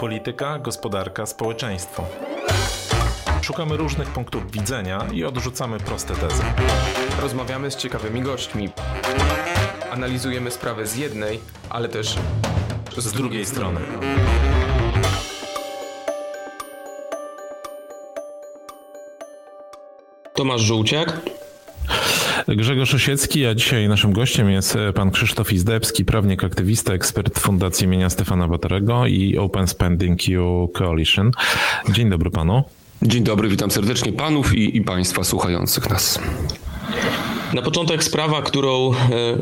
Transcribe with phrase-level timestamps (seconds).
[0.00, 2.04] Polityka, gospodarka, społeczeństwo.
[3.42, 6.42] Szukamy różnych punktów widzenia i odrzucamy proste tezy.
[7.22, 8.70] Rozmawiamy z ciekawymi gośćmi.
[9.90, 11.40] Analizujemy sprawę z jednej,
[11.70, 12.16] ale też
[12.96, 13.80] z, Z drugiej strony.
[20.34, 21.39] Tomasz Żółciak.
[22.48, 27.84] Grzegorz Osiecki, a dzisiaj naszym gościem jest e, pan Krzysztof Izdebski, prawnik, aktywista, ekspert Fundacji
[27.84, 31.30] imienia Stefana Batorego i Open Spending U Coalition.
[31.88, 32.64] Dzień dobry panu.
[33.02, 36.18] Dzień dobry, witam serdecznie panów i, i państwa słuchających nas.
[37.54, 38.96] Na początek sprawa, którą e,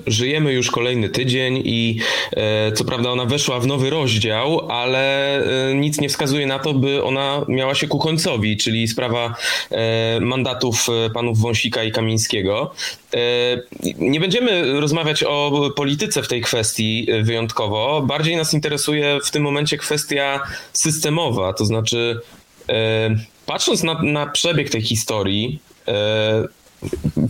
[0.07, 1.99] żyjemy już kolejny tydzień i
[2.33, 5.37] e, co prawda ona weszła w nowy rozdział, ale
[5.71, 9.35] e, nic nie wskazuje na to, by ona miała się ku końcowi, czyli sprawa
[10.21, 12.75] mandatów panów Wąsika i Kamińskiego.
[13.99, 18.03] Nie będziemy rozmawiać o polityce w tej kwestii wyjątkowo.
[18.07, 20.41] Bardziej nas interesuje w tym momencie kwestia
[20.73, 22.21] systemowa, to znaczy
[23.47, 25.61] patrząc na, na przebieg tej historii,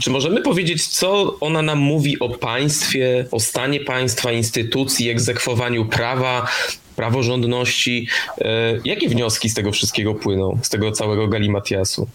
[0.01, 6.49] czy możemy powiedzieć, co ona nam mówi o państwie, o stanie państwa, instytucji, egzekwowaniu prawa,
[6.97, 8.09] praworządności?
[8.41, 12.09] E, Jakie wnioski z tego wszystkiego płyną, z tego całego galimatiasu?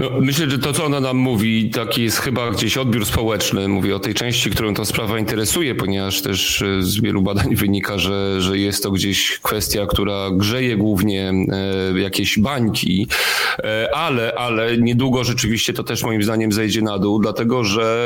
[0.00, 3.68] No, myślę, że to, co ona nam mówi, taki jest chyba gdzieś odbiór społeczny.
[3.68, 7.98] Mówię o tej części, którą ta sprawa interesuje, ponieważ też e, z wielu badań wynika,
[7.98, 11.32] że, że jest to gdzieś kwestia, która grzeje głównie
[11.94, 13.06] e, jakieś bańki,
[13.58, 18.00] e, ale, ale niedługo rzeczywiście to też moim zdaniem zejdzie na dół, dlatego że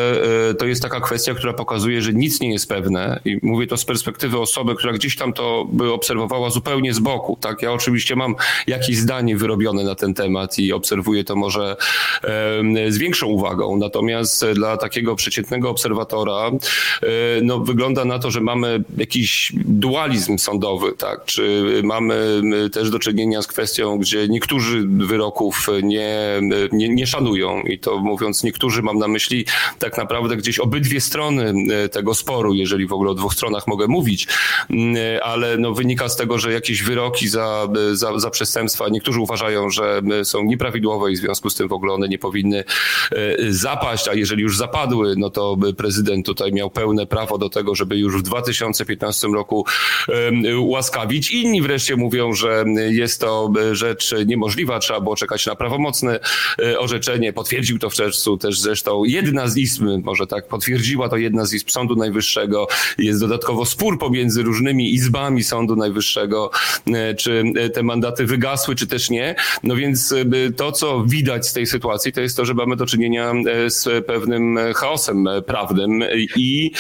[0.58, 3.84] to jest taka kwestia, która pokazuje, że nic nie jest pewne i mówię to z
[3.84, 7.39] perspektywy osoby, która gdzieś tam to by obserwowała zupełnie z boku.
[7.41, 8.34] Tak, ja oczywiście mam
[8.67, 11.77] jakieś zdanie wyrobione na ten temat i obserwuję to może
[12.25, 13.77] e, z większą uwagą.
[13.77, 17.07] Natomiast dla takiego przeciętnego obserwatora e,
[17.43, 21.25] no, wygląda na to, że mamy jakiś dualizm sądowy, tak?
[21.25, 26.41] Czy mamy e, też do czynienia z kwestią, gdzie niektórzy wyroków nie,
[26.73, 29.45] nie, nie szanują i to mówiąc niektórzy mam na myśli
[29.79, 33.86] tak naprawdę gdzieś obydwie strony e, tego sporu, jeżeli w ogóle o dwóch stronach mogę
[33.86, 34.27] mówić,
[34.70, 39.70] Mm, ale no, wynika z tego, że jakieś wyroki za, za, za przestępstwa niektórzy uważają,
[39.70, 42.65] że są nieprawidłowe i w związku z tym w ogóle one nie powinny
[43.13, 47.75] e, zapaść, a jeżeli już zapadły, no to prezydent tutaj miał pełne prawo do tego,
[47.75, 49.67] żeby już w 2015 roku
[50.09, 51.31] em, ułaskawić.
[51.31, 56.20] Inni wreszcie mówią, że jest to rzecz niemożliwa, trzeba było czekać na prawomocne
[56.59, 57.33] e, orzeczenie.
[57.33, 61.55] Potwierdził to w czerwcu też zresztą jedna z izb, może tak, potwierdziła to jedna z
[61.55, 62.69] izb Sądu Najwyższego.
[62.98, 66.51] Jest dodatkowo spór pomiędzy różnymi izbami Sądu Najwyższego,
[66.86, 67.45] e, czy
[67.75, 69.35] te mandaty wygasły, czy też nie.
[69.63, 72.86] No więc e, to, co widać z tej sytuacji, to jest to, że mamy do
[72.86, 76.05] czynienia e, z pewnym chaosem prawnym
[76.36, 76.70] i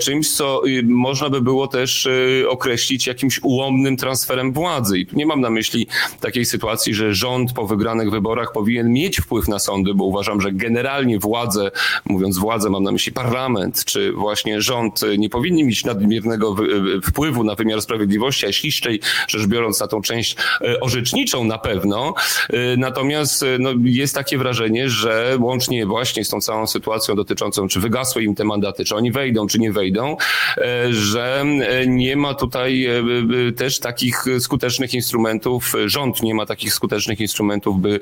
[0.00, 2.08] czymś, co można by było też
[2.48, 4.98] określić jakimś ułomnym transferem władzy.
[4.98, 5.86] I tu nie mam na myśli
[6.20, 10.52] takiej sytuacji, że rząd po wygranych wyborach powinien mieć wpływ na sądy, bo uważam, że
[10.52, 11.70] generalnie władze,
[12.04, 16.56] mówiąc władze, mam na myśli parlament, czy właśnie rząd, nie powinni mieć nadmiernego
[17.04, 22.14] wpływu na wymiar sprawiedliwości, a ściślej rzecz biorąc na tą część e, orzeczniczą na pewno.
[22.50, 27.68] E, Natomiast e, no, jest takie wrażenie, że łącznie właśnie z tą całą sytuacją dotyczącą,
[27.68, 30.16] czy wygasły im te mandaty, czy oni wejdą, czy nie wejdą,
[30.58, 33.02] e, że e, nie ma tutaj e,
[33.52, 38.00] też takich skutecznych instrumentów, rząd nie ma takich skutecznych instrumentów, by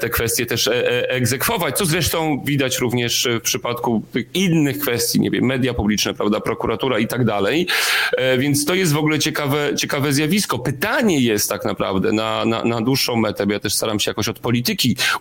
[0.00, 0.70] te kwestie też
[1.08, 6.40] egzekwować, co zresztą widać również w przypadku tych innych kwestii, nie wiem, media publiczne, prawda,
[6.40, 7.66] prokuratura i tak dalej.
[8.38, 10.58] Więc to jest w ogóle ciekawe, ciekawe zjawisko.
[10.58, 14.28] Pytanie jest tak naprawdę na, na, na dłuższą metę, bo ja też staram się jakoś
[14.28, 14.65] od polityki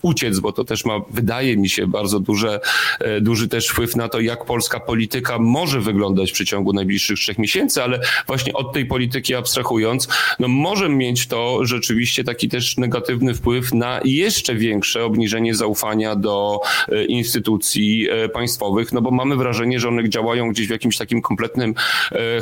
[0.01, 2.59] uciec, bo to też ma, wydaje mi się, bardzo duże,
[2.99, 7.37] e, duży też wpływ na to, jak polska polityka może wyglądać w przeciągu najbliższych trzech
[7.37, 10.07] miesięcy, ale właśnie od tej polityki abstrahując,
[10.39, 16.59] no może mieć to rzeczywiście taki też negatywny wpływ na jeszcze większe obniżenie zaufania do
[16.87, 21.21] e, instytucji e, państwowych, no bo mamy wrażenie, że one działają gdzieś w jakimś takim
[21.21, 21.75] kompletnym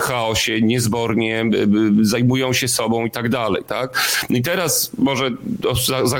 [0.01, 1.45] chaosie, niezbornie,
[2.01, 4.23] zajmują się sobą i tak dalej, tak?
[4.29, 5.31] I teraz może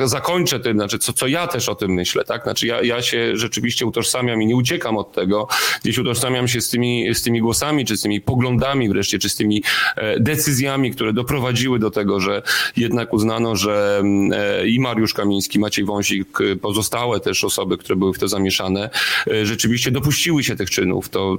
[0.05, 2.43] zakończę znaczy co, co ja też o tym myślę, tak?
[2.43, 5.47] Znaczy ja, ja się rzeczywiście utożsamiam i nie uciekam od tego,
[5.83, 9.35] gdzieś utożsamiam się z tymi, z tymi głosami, czy z tymi poglądami wreszcie, czy z
[9.35, 9.63] tymi
[9.95, 12.41] e, decyzjami, które doprowadziły do tego, że
[12.77, 18.13] jednak uznano, że mm, e, i Mariusz Kamiński, Maciej Wąsik, pozostałe też osoby, które były
[18.13, 18.89] w to zamieszane,
[19.27, 21.09] e, rzeczywiście dopuściły się tych czynów.
[21.09, 21.37] To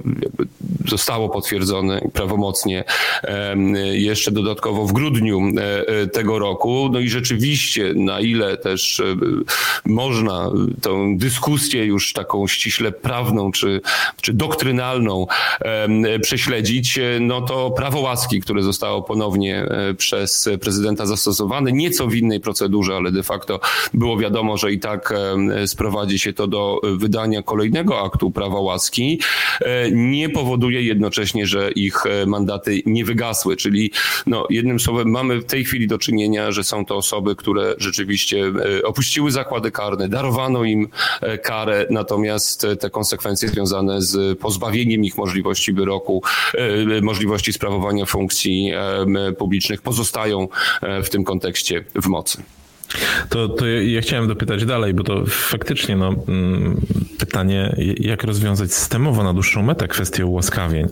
[0.87, 2.83] zostało potwierdzone prawomocnie
[3.91, 5.41] jeszcze dodatkowo w grudniu
[6.13, 6.89] tego roku.
[6.93, 9.01] No i rzeczywiście, na ile też
[9.85, 10.51] można
[10.81, 13.81] tą dyskusję już taką ściśle prawną czy,
[14.21, 15.27] czy doktrynalną
[16.21, 22.39] prześledzić, no to prawo łaski, które zostało ponownie e, przez prezydenta zastosowane, nieco w innej
[22.39, 23.59] procedurze, ale de facto
[23.93, 25.13] było wiadomo, że i tak
[25.65, 29.21] sprowadzi się to do wydania kolejnego aktu prawa łaski,
[29.61, 33.91] e, nie powoduje jednocześnie, że ich e, mandaty nie wygasły, czyli
[34.25, 38.43] no, jednym słowem mamy w tej chwili do czynienia, że są to osoby, które rzeczywiście
[38.83, 40.87] opuściły zakłady karne, darowano im
[41.43, 46.23] karę, natomiast te konsekwencje związane z pozbawieniem ich możliwości wyroku,
[47.01, 48.71] możliwości sprawowania funkcji
[49.37, 50.47] publicznych pozostają
[50.81, 52.43] e, w tym kontekście w mocy.
[53.29, 56.81] To, to ja chciałem dopytać dalej, bo to faktycznie no, mm,
[57.17, 60.87] pytanie, jak rozwiązać systemowo na dłuższą metę kwestię ułaskawień.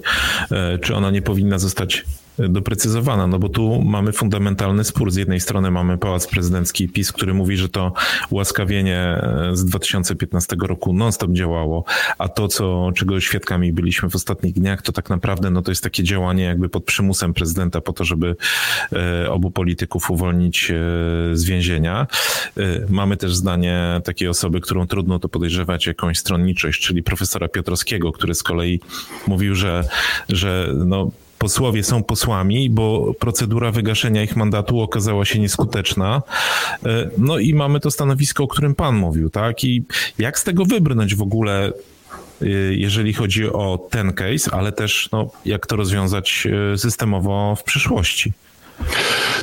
[0.52, 2.06] E, czy ona nie powinna zostać
[2.40, 5.12] doprecyzowana, no bo tu mamy fundamentalny spór.
[5.12, 7.94] Z jednej strony mamy Pałac Prezydencki PiS, który mówi, że to
[8.30, 11.84] ułaskawienie e, z 2015 roku non-stop działało,
[12.18, 15.84] a to, co, czego świadkami byliśmy w ostatnich dniach, to tak naprawdę no to jest
[15.84, 18.36] takie działanie jakby pod przymusem prezydenta po to, żeby
[18.94, 20.76] e, obu polityków uwolnić e,
[21.34, 22.08] z więzienia.
[22.90, 28.36] Mamy też zdanie takiej osoby, którą trudno to podejrzewać jakąś stronniczość, czyli profesora Piotrowskiego, który
[28.36, 28.80] z kolei
[29.28, 29.84] mówił, że,
[30.30, 31.12] że no
[31.44, 36.22] posłowie są posłami, bo procedura wygaszenia ich mandatu okazała się nieskuteczna.
[36.86, 39.64] E, no i mamy to stanowisko, o którym pan mówił, tak?
[39.64, 39.84] I
[40.20, 41.72] jak z tego wybrnąć w ogóle
[42.42, 47.64] e, jeżeli chodzi o ten case, ale też no, jak to rozwiązać e, systemowo w
[47.64, 48.34] przyszłości.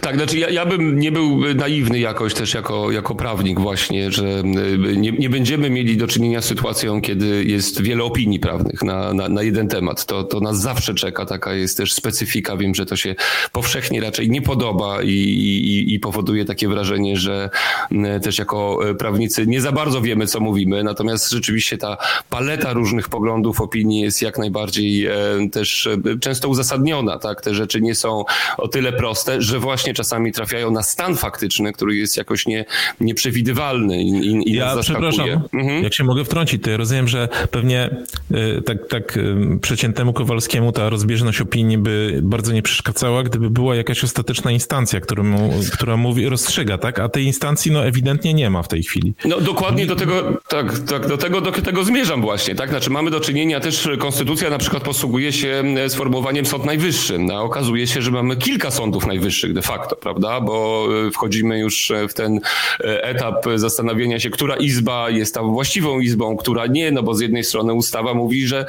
[0.00, 4.25] Tak, znaczy ja, ja bym nie był naiwny jakoś też jako, jako prawnik właśnie, że
[4.25, 9.15] y, nie, nie będziemy mieli do czynienia z sytuacją, kiedy jest wiele opinii prawnych na,
[9.15, 10.06] na, na jeden temat.
[10.06, 12.56] To, to nas zawsze czeka, taka jest też specyfika.
[12.56, 13.15] Wiem, że to się
[13.53, 17.50] powszechnie raczej nie podoba i, i, i powoduje takie wrażenie, że
[17.93, 20.85] y, też jako y, prawnicy nie za bardzo wiemy, co mówimy.
[20.85, 21.97] Natomiast rzeczywiście ta
[22.31, 25.09] paleta różnych poglądów, opinii jest jak najbardziej
[25.53, 25.88] też
[26.21, 27.19] często uzasadniona.
[27.19, 27.41] Tak?
[27.41, 28.25] Te rzeczy nie są
[28.59, 32.65] o tyle proste, że właśnie czasami trafiają na stan faktyczny, który jest jakoś nie,
[33.01, 35.85] nieprzewidywalny i, i ja przepraszam, mhm.
[35.85, 37.91] jak się mogę wtrącić, to ja rozumiem, że pewnie
[38.31, 43.77] y, tak, tak y, przeciętnemu Kowalskiemu ta rozbieżność opinii by bardzo nie przeszkadzała, gdyby była
[43.77, 46.99] jakaś ostateczna instancja, którą, która mówi, rozstrzyga, tak?
[46.99, 49.15] A tej instancji no ewidentnie nie ma w tej chwili.
[49.25, 52.71] No dokładnie do tego, tak, tak do tego, do tego zmierzam właśnie, tak?
[52.71, 57.43] Znaczy mamy do czynienia też, konstytucja na przykład posługuje się sformułowaniem Sąd Najwyższy, a no,
[57.43, 60.41] okazuje się, że mamy kilka sądów najwyższych de facto, prawda?
[60.41, 62.41] Bo e, wchodzimy już e, w ten
[62.81, 67.21] e, etap zastanawiania się, która izba jest tam właściwą izbą, która nie, no bo z
[67.21, 68.67] jednej strony ustawa mówi, że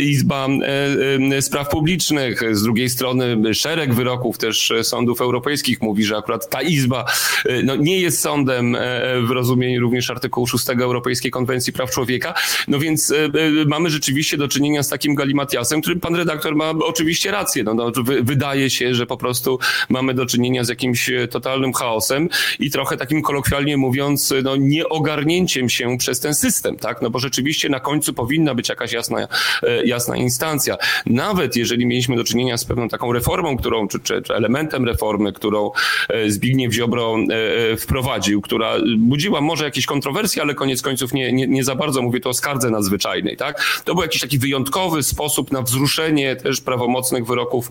[0.00, 0.48] Izba
[1.40, 7.04] Spraw Publicznych, z drugiej strony szereg wyroków też sądów europejskich mówi, że akurat ta izba
[7.64, 8.76] no, nie jest sądem
[9.26, 12.34] w rozumieniu również artykułu 6 Europejskiej Konwencji Praw Człowieka.
[12.68, 13.14] No więc
[13.66, 17.64] mamy rzeczywiście do czynienia z takim galimatiasem, którym pan redaktor ma oczywiście rację.
[17.64, 17.92] No, no
[18.22, 19.58] wydaje się, że po prostu
[19.88, 22.28] mamy do czynienia z jakimś e, totalnym chaosem
[22.58, 27.02] i trochę takim kolokwialnie mówiąc, no nieogarnięciem się przez ten system, tak?
[27.02, 29.28] No bo rzeczywiście na końcu powinna być jakaś jasna,
[29.62, 30.76] e, jasna instancja.
[31.06, 35.32] Nawet jeżeli mieliśmy do czynienia z pewną taką reformą, którą, czy, czy, czy elementem reformy,
[35.32, 35.70] którą
[36.08, 37.16] e, Zbigniew Ziobro
[37.78, 42.20] wprowadził, która budziła może jakieś kontrowersje, ale koniec końców nie, nie, nie za bardzo, mówię
[42.20, 43.82] to o skardze nadzwyczajnej, tak?
[43.84, 47.70] To był jakiś taki wyjątkowy sposób na wzruszenie też prawomocnych wyroków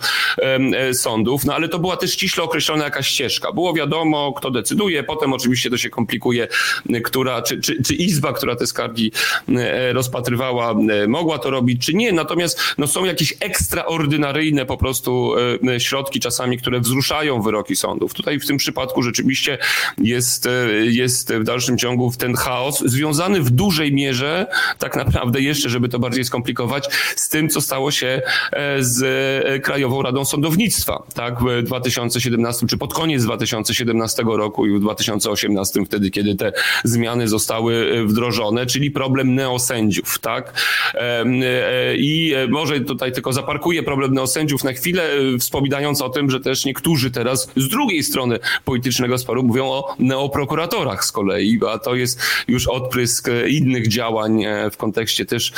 [1.45, 3.51] no ale to była też ściśle określona jakaś ścieżka.
[3.51, 6.47] Było wiadomo, kto decyduje, potem oczywiście to się komplikuje,
[7.03, 9.11] która, czy, czy, czy izba, która te skargi
[9.49, 12.11] e, rozpatrywała, e, mogła to robić, czy nie.
[12.11, 15.33] Natomiast no, są jakieś ekstraordynaryjne po prostu
[15.67, 18.13] e, środki czasami, które wzruszają wyroki sądów.
[18.13, 19.57] Tutaj w tym przypadku rzeczywiście
[19.97, 20.49] jest,
[20.81, 25.99] jest w dalszym ciągu ten chaos związany w dużej mierze, tak naprawdę jeszcze, żeby to
[25.99, 28.21] bardziej skomplikować, z tym, co stało się
[28.79, 31.03] z Krajową Radą Sądownictwa.
[31.17, 31.39] Tak?
[31.39, 37.75] W 2017, czy pod koniec 2017 roku i w 2018, wtedy, kiedy te zmiany zostały
[37.75, 40.53] e, wdrożone, czyli problem neosędziów, tak?
[40.93, 41.25] E,
[41.97, 45.09] I e, może tutaj tylko zaparkuję problem neosędziów na chwilę,
[45.39, 51.05] wspominając o tym, że też niektórzy teraz z drugiej strony politycznego sporu mówią o neoprokuratorach
[51.05, 55.53] z kolei, a to jest już odprysk innych działań w kontekście też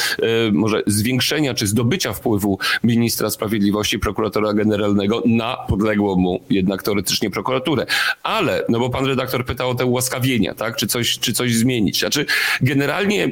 [0.52, 7.86] może zwiększenia czy zdobycia wpływu ministra sprawiedliwości, prokuratora generalnego na podległą mu jednak teoretycznie prokuraturę.
[8.24, 10.76] Ale, no bo pan redaktor pytał o te ułaskawienia, tak?
[10.76, 12.00] Czy coś, czy coś zmienić?
[12.00, 12.26] Znaczy,
[12.62, 13.30] generalnie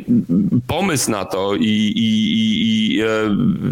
[0.68, 3.06] pomysł na to i, i, i, e,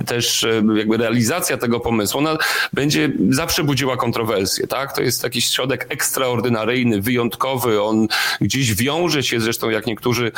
[0.06, 2.38] też e, jakby realizacja tego pomysłu, ona
[2.74, 4.96] będzie zawsze budziła kontrowersje, tak?
[4.96, 8.08] To jest jakiś środek ekstraordynaryjny, wyjątkowy, on
[8.42, 10.32] gdzieś wiąże się zresztą, jak niektórzy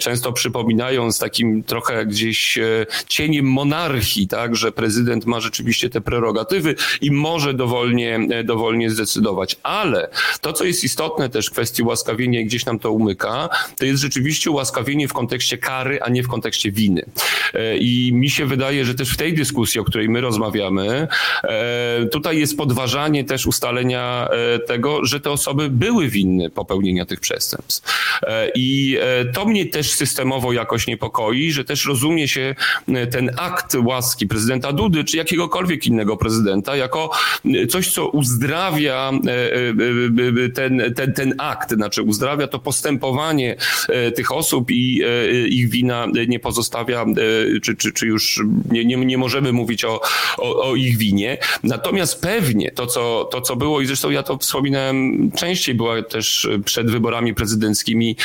[0.00, 4.56] często przypominają, z takim trochę gdzieś e, cieniem monarchii, tak?
[4.56, 9.56] Że prezydent ma rzeczywiście te prerogatywy i może dowolnie, dowolnie zdecydować.
[9.62, 10.10] Ale
[10.40, 14.02] to, co jest istotne też w kwestii ułaskawienia i gdzieś nam to umyka, to jest
[14.02, 17.02] rzeczywiście ułaskawienie w kontekście kary, a nie w kontekście winy.
[17.54, 21.08] E, I mi się wydaje, że też w tej dyskusji, o której my rozmawiamy,
[21.44, 27.20] e, tutaj jest podważanie też ustalenia e, tego, że te osoby były winne popełnienia tych
[27.20, 28.10] przestępstw.
[28.54, 28.98] I
[29.34, 32.54] to mnie też systemowo jakoś niepokoi, że też rozumie się
[33.10, 37.10] ten akt łaski prezydenta Dudy, czy jakiegokolwiek innego prezydenta, jako
[37.68, 39.12] coś, co uzdrawia
[40.54, 43.56] ten, ten, ten akt, znaczy uzdrawia to postępowanie
[44.14, 45.02] tych osób i
[45.48, 47.06] ich wina nie pozostawia,
[47.62, 50.00] czy, czy, czy już nie, nie, nie możemy mówić o,
[50.38, 51.38] o, o, ich winie.
[51.62, 56.48] Natomiast pewnie to co, to, co było, i zresztą ja to wspominałem częściej, była też
[56.64, 58.16] przed wyborami prezydenckimi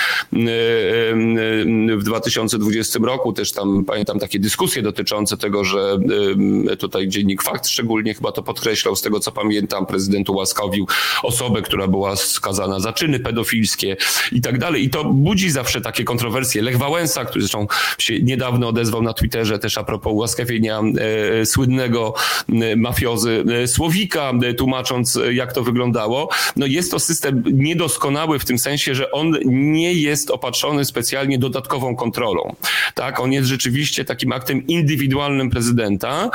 [1.97, 5.97] w 2020 roku, też tam pamiętam takie dyskusje dotyczące tego, że
[6.79, 8.43] tutaj dziennik Fakt szczególnie chyba to
[8.85, 10.87] podkreślał, z tego co pamiętam, prezydent ułaskawił
[11.23, 13.97] osobę, która była skazana za czyny pedofilskie
[14.31, 14.83] i tak dalej.
[14.83, 16.61] I to budzi zawsze takie kontrowersje.
[16.61, 22.13] Lech Wałęsa, który zresztą się niedawno odezwał na Twitterze też a propos ułaskawienia e, słynnego
[22.49, 26.29] e, mafiozy e, Słowika, tłumacząc jak to wyglądało.
[26.55, 31.95] No jest to system niedoskonały w tym sensie, że on nie jest opatrzony specjalnie dodatkową
[31.95, 32.55] kontrolą.
[32.95, 36.29] Tak, on jest rzeczywiście takim aktem indywidualnym prezydenta.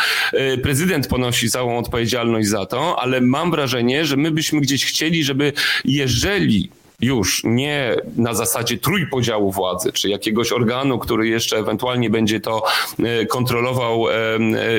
[0.62, 5.52] Prezydent ponosi całą odpowiedzialność za to, ale mam wrażenie, że my byśmy gdzieś chcieli, żeby
[5.84, 12.62] jeżeli już nie na zasadzie trójpodziału władzy, czy jakiegoś organu, który jeszcze ewentualnie będzie to
[12.98, 14.12] e, kontrolował e,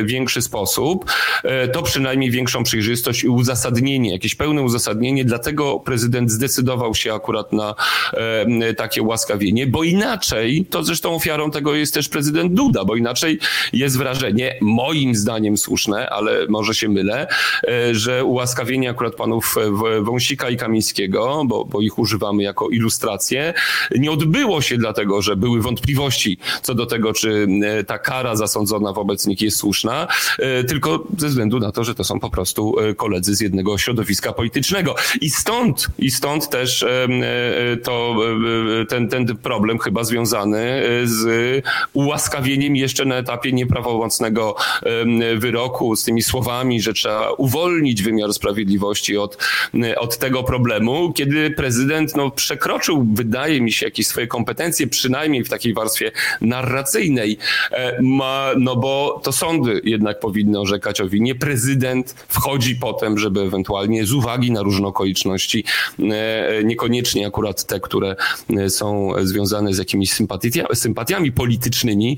[0.04, 1.06] w większy sposób,
[1.44, 7.54] e, to przynajmniej większą przejrzystość i uzasadnienie, jakieś pełne uzasadnienie, dlatego prezydent zdecydował się akurat
[7.54, 7.76] na
[8.78, 13.40] takie łaskawienie, bo inaczej, to zresztą ofiarą tego jest też prezydent Duda, bo inaczej
[13.74, 17.28] jest wrażenie, moim zdaniem słuszne, ale może się mylę,
[17.92, 19.56] że ułaskawienie akurat panów
[20.02, 23.54] Wąsika i Kamińskiego, bo, bo ich używa używamy jako ilustrację,
[23.96, 28.94] nie odbyło się dlatego, że były wątpliwości co do tego, czy e, ta kara zasądzona
[28.94, 30.08] wobec nich jest słuszna,
[30.40, 33.78] e, tylko ze względu na to, że to są po prostu e, koledzy z jednego
[33.78, 34.96] środowiska politycznego.
[35.22, 36.86] I stąd, i stąd też
[37.84, 38.16] to,
[38.90, 41.64] ten, ten problem chyba związany z
[41.94, 44.56] ułaskawieniem jeszcze na etapie nieprawomocnego
[45.38, 49.38] wyroku, z tymi słowami, że trzeba uwolnić wymiar sprawiedliwości od,
[49.98, 55.50] od tego problemu, kiedy prezydent no, przekroczył, wydaje mi się, jakieś swoje kompetencje, przynajmniej w
[55.50, 57.38] takiej warstwie narracyjnej,
[57.72, 61.36] e, ma, no bo to sądy jednak powinny orzekać o winie.
[61.36, 65.64] Prezydent wchodzi potem, żeby ewentualnie z uwagi na różne okoliczności,
[66.00, 68.16] e, niekoniecznie akurat te, które
[68.50, 70.12] e, są związane z jakimiś
[70.74, 72.18] sympatiami politycznymi,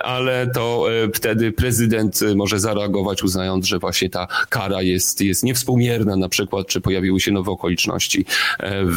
[0.00, 6.28] ale to wtedy prezydent może zareagować, uznając, że właśnie ta kara jest, jest niewspółmierna na
[6.28, 8.24] przykład, czy pojawiły się nowe okoliczności
[8.84, 8.95] w,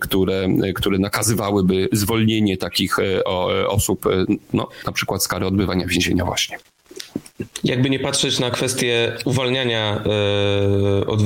[0.00, 3.24] które, które nakazywałyby zwolnienie takich e,
[3.68, 6.58] osób, e, no, na przykład z kary odbywania więzienia właśnie.
[7.64, 10.04] Jakby nie patrzeć na kwestię uwalniania
[11.00, 11.20] e, od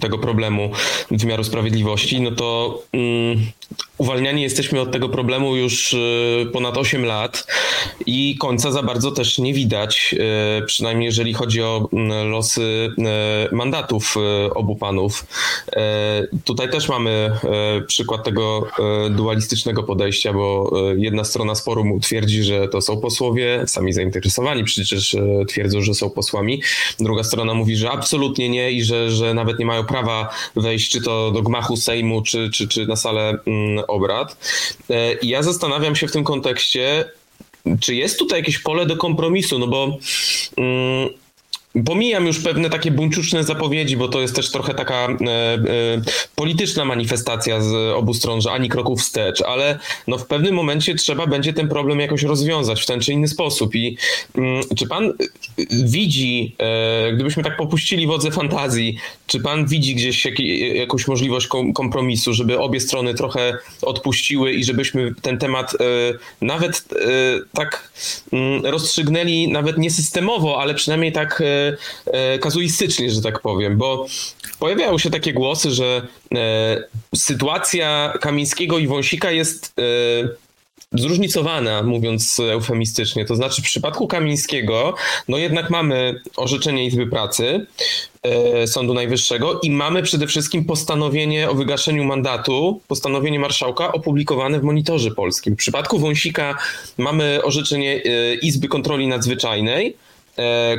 [0.00, 0.70] tego problemu
[1.10, 3.46] wymiaru sprawiedliwości, no to mm,
[3.98, 5.98] uwalniani jesteśmy od tego problemu już e,
[6.52, 7.46] ponad 8 lat
[8.06, 11.88] i końca za bardzo też nie widać, e, przynajmniej jeżeli chodzi o
[12.24, 14.14] losy e, mandatów
[14.54, 15.26] obu panów.
[16.44, 17.30] Tutaj też mamy
[17.86, 18.68] przykład tego
[19.10, 25.16] dualistycznego podejścia, bo jedna strona sporu twierdzi, że to są posłowie, sami zainteresowani przecież
[25.48, 26.62] twierdzą, że są posłami.
[27.00, 31.02] Druga strona mówi, że absolutnie nie i że, że nawet nie mają prawa wejść czy
[31.02, 33.38] to do gmachu Sejmu, czy, czy, czy na salę
[33.88, 34.36] obrad.
[34.90, 37.04] E, I ja zastanawiam się w tym kontekście,
[37.80, 39.98] czy jest tutaj jakieś pole do kompromisu, no bo
[40.56, 41.08] mm,
[41.86, 45.58] Pomijam już pewne takie buńczuczne zapowiedzi, bo to jest też trochę taka e, e,
[46.36, 51.26] polityczna manifestacja z obu stron, że ani kroków wstecz, ale no w pewnym momencie trzeba
[51.26, 53.74] będzie ten problem jakoś rozwiązać w ten czy inny sposób.
[53.74, 53.96] I
[54.34, 55.12] mm, czy pan
[55.70, 60.40] widzi, e, gdybyśmy tak popuścili wodze fantazji, czy pan widzi gdzieś jak,
[60.74, 65.76] jakąś możliwość kompromisu, żeby obie strony trochę odpuściły i żebyśmy ten temat e,
[66.40, 67.06] nawet e,
[67.52, 67.92] tak
[68.32, 71.42] mm, rozstrzygnęli, nawet nie systemowo, ale przynajmniej tak
[72.40, 74.06] kazuistycznie, że tak powiem, bo
[74.58, 76.06] pojawiały się takie głosy, że
[77.14, 79.74] sytuacja Kamińskiego i Wąsika jest
[80.94, 83.24] zróżnicowana, mówiąc eufemistycznie.
[83.24, 84.94] To znaczy w przypadku Kamińskiego,
[85.28, 87.66] no jednak mamy orzeczenie Izby Pracy
[88.22, 94.62] e, Sądu Najwyższego i mamy przede wszystkim postanowienie o wygaszeniu mandatu, postanowienie marszałka opublikowane w
[94.62, 95.54] Monitorze Polskim.
[95.54, 96.58] W przypadku Wąsika
[96.98, 100.11] mamy orzeczenie e, Izby Kontroli Nadzwyczajnej, e,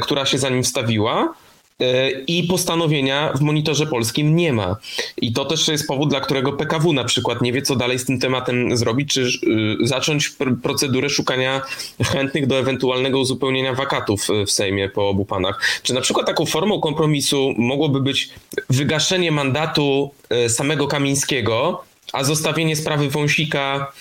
[0.01, 1.33] która się za nim wstawiła.
[1.79, 4.75] E, i postanowienia w monitorze polskim nie ma.
[5.17, 8.05] I to też jest powód, dla którego PKW na przykład nie wie, co dalej z
[8.05, 10.31] tym tematem zrobić, czy y, zacząć
[10.63, 11.62] procedurę szukania
[12.03, 15.81] chętnych do ewentualnego uzupełnienia wakatów w Sejmie po obu panach.
[15.83, 18.29] Czy na przykład taką formą kompromisu mogłoby być
[18.69, 21.83] wygaszenie mandatu e, samego Kamińskiego,
[22.13, 23.91] a zostawienie sprawy Wąsika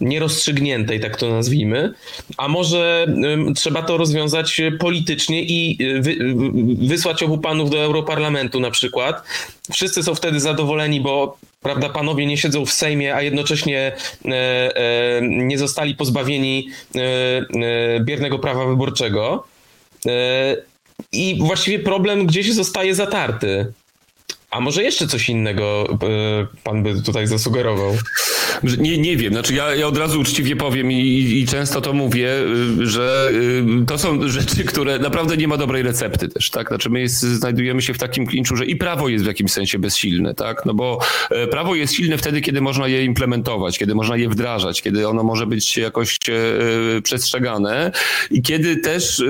[0.00, 1.92] nierozstrzygniętej, tak to nazwijmy,
[2.36, 3.06] a może
[3.56, 6.16] trzeba to rozwiązać politycznie i y, wy,
[6.86, 9.22] wysłać obu panów do Europarlamentu na przykład.
[9.72, 13.92] Wszyscy są wtedy zadowoleni, bo prawda, panowie nie siedzą w Sejmie, a jednocześnie
[14.24, 14.30] e,
[14.76, 19.44] e, nie zostali pozbawieni e, biernego prawa wyborczego.
[21.12, 23.72] I właściwie problem gdzieś zostaje zatarty.
[24.50, 25.98] A może jeszcze coś innego
[26.64, 27.96] pan by tutaj zasugerował?
[28.78, 29.32] Nie, nie wiem.
[29.32, 32.28] Znaczy ja, ja od razu uczciwie powiem i, i często to mówię,
[32.80, 33.30] y, że
[33.82, 36.68] y, to są rzeczy, które naprawdę nie ma dobrej recepty też, tak?
[36.68, 39.78] Znaczy my jest, znajdujemy się w takim klinczu, że i prawo jest w jakimś sensie
[39.78, 40.66] bezsilne, tak?
[40.66, 40.98] No bo
[41.30, 45.22] e, prawo jest silne wtedy, kiedy można je implementować, kiedy można je wdrażać, kiedy ono
[45.22, 46.32] może być jakoś e,
[46.96, 47.92] e, przestrzegane
[48.30, 49.22] i kiedy też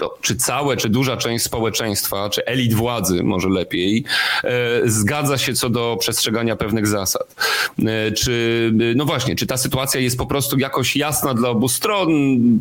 [0.00, 4.04] no, czy całe, czy duża część społeczeństwa, czy elit władzy może lepiej,
[4.84, 7.36] zgadza się co do przestrzegania pewnych zasad.
[8.16, 12.10] Czy no właśnie, czy ta sytuacja jest po prostu jakoś jasna dla obu stron?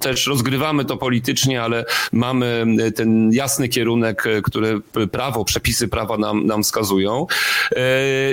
[0.02, 4.82] Też rozgrywamy to politycznie, ale mamy ten jasny kierunek, który
[5.12, 7.28] prawo, przepisy prawa nam, nam wskazują.
[7.72, 7.76] E,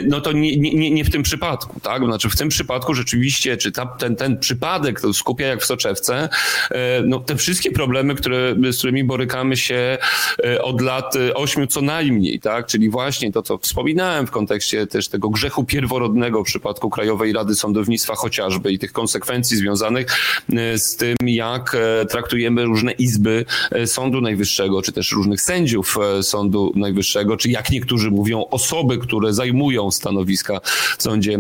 [0.09, 2.05] no to nie, nie, nie w tym przypadku, tak?
[2.05, 6.29] Znaczy w tym przypadku rzeczywiście, czy ta, ten, ten przypadek to skupia jak w soczewce,
[6.71, 9.99] e, no te wszystkie problemy, które, z którymi borykamy się
[10.45, 12.67] e, od lat ośmiu co najmniej, tak?
[12.67, 17.55] Czyli właśnie to, co wspominałem w kontekście też tego grzechu pierworodnego w przypadku Krajowej Rady
[17.55, 20.07] Sądownictwa chociażby i tych konsekwencji związanych
[20.53, 25.99] e, z tym, jak e, traktujemy różne izby e, Sądu Najwyższego, czy też różnych sędziów
[26.23, 30.61] Sądu Najwyższego, czy jak niektórzy mówią, osoby, które zajmują stanowiska
[30.99, 31.39] w Sądzie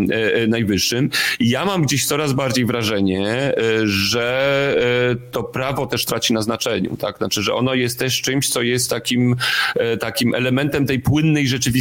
[0.48, 1.10] Najwyższym.
[1.40, 3.54] I ja mam gdzieś coraz bardziej wrażenie,
[3.84, 4.32] że
[5.30, 7.18] to prawo też traci na znaczeniu, tak?
[7.18, 9.36] Znaczy, że ono jest też czymś, co jest takim,
[10.00, 11.71] takim elementem tej płynnej rzeczywistości.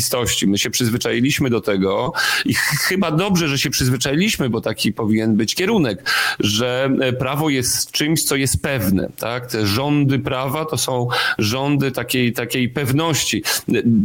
[0.48, 2.14] My się przyzwyczailiśmy do tego
[2.46, 2.54] i
[2.88, 8.24] chyba dobrze, że się przyzwyczailiśmy bo taki powinien być kierunek, że e, prawo jest czymś,
[8.24, 9.10] co jest pewne.
[9.18, 9.52] Tak?
[9.52, 13.44] Te rządy prawa to są rządy takiej, takiej pewności.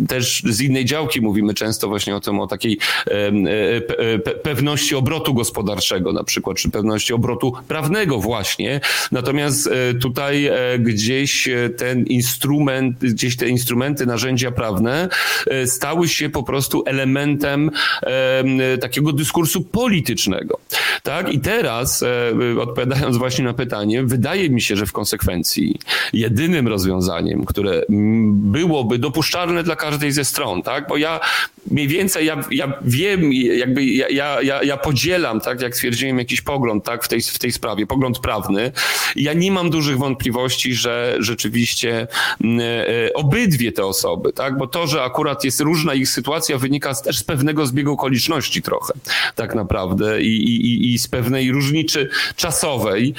[0.09, 6.13] Też z innej działki mówimy często właśnie o tym, o takiej e, pewności obrotu gospodarczego
[6.13, 8.81] na przykład, czy pewności obrotu prawnego właśnie.
[9.13, 15.09] Natomiast e, tutaj gdzieś ten instrument, gdzieś te instrumenty, narzędzia prawne
[15.77, 17.71] stały się po prostu elementem
[18.81, 20.59] takiego dyskursu politycznego.
[21.03, 21.33] Tak?
[21.33, 25.79] I teraz, e, odpowiadając właśnie na pytanie, wydaje mi się, że w konsekwencji
[26.13, 27.83] jedynym rozwiązaniem, które
[28.33, 30.89] byłoby dopuszczalne dla każdej ze stron, tak?
[30.89, 31.21] bo ja
[31.71, 36.85] mniej więcej ja, ja wiem, jakby ja, ja, ja podzielam, tak, jak stwierdziłem, jakiś pogląd
[36.85, 38.73] tak, w, tej, w tej sprawie, pogląd prawny.
[39.17, 42.07] Ja nie mam dużych wątpliwości, że rzeczywiście
[42.45, 47.19] e, obydwie te osoby, tak, bo to, że akurat jest różna ich sytuacja, wynika też
[47.19, 48.93] z pewnego zbiegu okoliczności trochę,
[49.35, 53.15] tak naprawdę i, i, i z pewnej różnicy czasowej,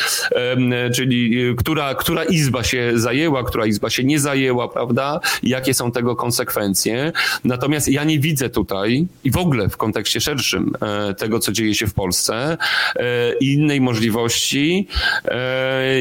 [0.95, 5.19] czyli e, która, która izba się zajęła, która izba się nie zajęła, prawda?
[5.43, 7.12] Jakie są tego konsekwencje.
[7.43, 11.75] Natomiast ja nie widzę tutaj i w ogóle w kontekście szerszym e, tego, co dzieje
[11.75, 12.57] się w Polsce,
[12.95, 14.88] e, innej możliwości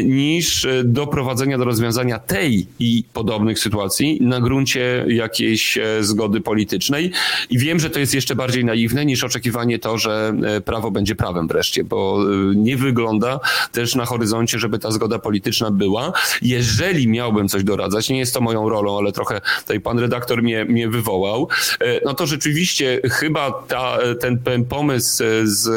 [0.04, 7.12] niż doprowadzenia do rozwiązania tej i podobnych sytuacji na gruncie jakiejś zgody politycznej.
[7.50, 11.14] I wiem, że to jest jeszcze bardziej naiwne niż oczekiwanie to, że E, prawo będzie
[11.14, 13.40] prawem wreszcie, bo e, nie wygląda
[13.72, 16.12] też na horyzoncie, żeby ta zgoda polityczna była.
[16.42, 20.64] Jeżeli miałbym coś doradzać, nie jest to moją rolą, ale trochę tutaj pan redaktor mnie,
[20.64, 21.48] mnie wywołał,
[21.80, 25.68] e, no to rzeczywiście chyba ta, ten, ten pomysł z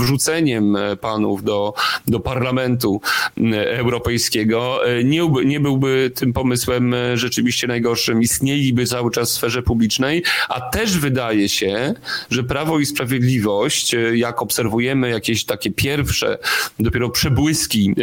[0.00, 1.74] wrzuceniem panów do,
[2.08, 3.00] do parlamentu
[3.54, 8.22] europejskiego nie, nie byłby tym pomysłem rzeczywiście najgorszym.
[8.22, 9.85] Istnieliby cały czas w sferze publicznej,
[10.48, 11.94] a też wydaje się,
[12.30, 16.38] że Prawo i Sprawiedliwość, jak obserwujemy jakieś takie pierwsze,
[16.78, 17.94] dopiero przebłyski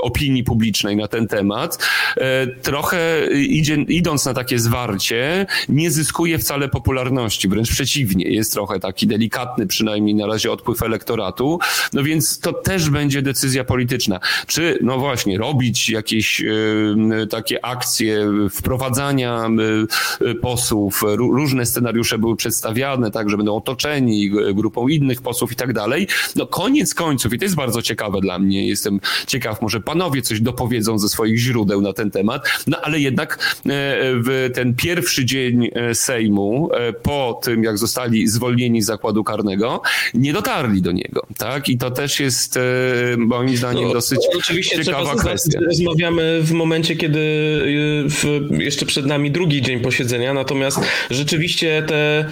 [0.00, 6.68] opinii publicznej na ten temat, e, trochę idzie, idąc na takie zwarcie, nie zyskuje wcale
[6.68, 11.58] popularności, wręcz przeciwnie, jest trochę taki delikatny przynajmniej na razie odpływ elektoratu,
[11.92, 14.20] no więc to też będzie decyzja polityczna.
[14.46, 16.42] Czy, no właśnie, robić jakieś
[17.30, 19.48] takie akcje wprowadzania
[20.42, 20.67] posłów,
[21.16, 26.06] różne scenariusze były przedstawiane, tak, że będą otoczeni grupą innych posłów i tak dalej.
[26.36, 30.40] No koniec końców, i to jest bardzo ciekawe dla mnie, jestem ciekaw, może panowie coś
[30.40, 33.62] dopowiedzą ze swoich źródeł na ten temat, no ale jednak e,
[34.14, 39.82] w ten pierwszy dzień e, Sejmu, e, po tym jak zostali zwolnieni z zakładu karnego,
[40.14, 41.68] nie dotarli do niego, tak?
[41.68, 42.58] I to też jest
[43.16, 45.60] moim zdaniem no, dosyć oczywiście ciekawa kwestia.
[45.60, 47.18] Rozmawiamy w momencie, kiedy
[48.08, 50.57] w, jeszcze przed nami drugi dzień posiedzenia, natomiast
[51.10, 52.24] rzeczywiście te,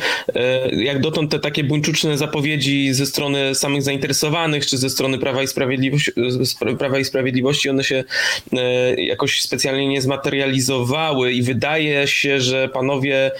[0.73, 5.47] jak dotąd te takie buńczuczne zapowiedzi ze strony samych zainteresowanych, czy ze strony Prawa i
[5.47, 6.13] Sprawiedliwości,
[6.79, 8.05] Prawa i Sprawiedliwości, one się
[8.97, 13.31] jakoś specjalnie nie zmaterializowały i wydaje się, że panowie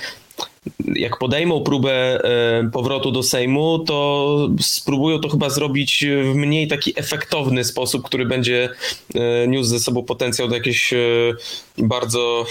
[0.95, 6.93] jak podejmą próbę e, powrotu do Sejmu, to spróbują to chyba zrobić w mniej taki
[6.97, 8.69] efektowny sposób, który będzie
[9.15, 10.97] e, niósł ze sobą potencjał do jakiejś e,
[11.79, 12.47] bardzo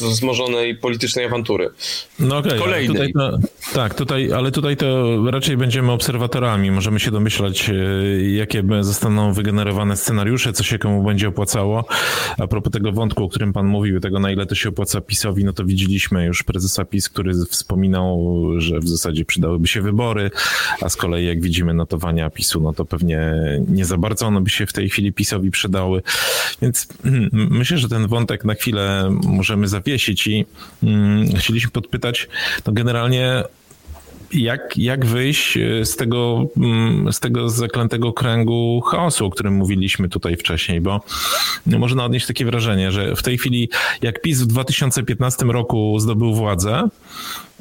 [0.00, 1.70] wzmożonej politycznej awantury.
[2.18, 3.12] No okej, okay, tutaj
[3.74, 6.70] tak, tutaj, ale tutaj to raczej będziemy obserwatorami.
[6.70, 7.70] Możemy się domyślać,
[8.36, 11.84] jakie zostaną wygenerowane scenariusze, co się komu będzie opłacało.
[12.38, 15.44] A propos tego wątku, o którym pan mówił, tego na ile to się opłaca PiSowi,
[15.44, 20.30] no to widzieliśmy już prezesa PiS, który wspominał, że w zasadzie przydałyby się wybory,
[20.80, 23.34] a z kolei jak widzimy notowania PiSu, no to pewnie
[23.68, 26.02] nie za bardzo one by się w tej chwili PiSowi przydały.
[26.62, 26.88] Więc
[27.32, 30.46] myślę, że ten wątek na chwilę możemy zawiesić i
[30.80, 32.28] hmm, chcieliśmy podpytać,
[32.66, 33.44] no generalnie
[34.34, 40.08] jak, jak wyjść e, z tego, mm, z tego zaklętego kręgu chaosu, o którym mówiliśmy
[40.08, 41.00] tutaj wcześniej, bo
[41.66, 43.68] można odnieść takie wrażenie, że w tej chwili,
[44.02, 46.88] jak PiS w 2015 roku zdobył władzę,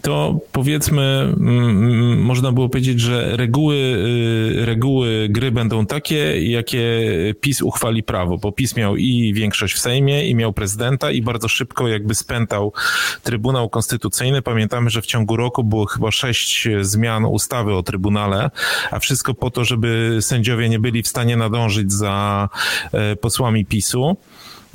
[0.03, 6.83] to powiedzmy, mm, mm, można było powiedzieć, że reguły, y, reguły gry będą takie, jakie
[7.41, 11.47] PiS uchwali prawo, bo PiS miał i większość w Sejmie, i miał prezydenta, i bardzo
[11.47, 12.73] szybko jakby spętał
[13.23, 14.41] Trybunał Konstytucyjny.
[14.41, 18.51] Pamiętamy, że w ciągu roku było chyba sześć zmian ustawy o Trybunale,
[18.91, 22.49] a wszystko po to, żeby sędziowie nie byli w stanie nadążyć za
[22.91, 24.17] e, posłami PiSu.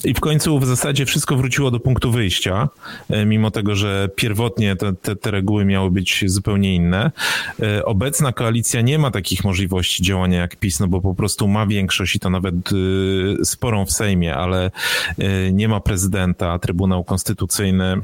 [0.04, 2.68] I w końcu w zasadzie wszystko wróciło do punktu wyjścia,
[3.10, 7.10] e, mimo tego, że pierwotnie te, te, te, reguły miały być zupełnie inne.
[7.62, 11.66] E, obecna koalicja nie ma takich możliwości działania jak PiS, no bo po prostu ma
[11.66, 14.70] większość i to nawet e, sporą w Sejmie, ale
[15.52, 18.00] nie ma prezydenta, Trybunał Konstytucyjny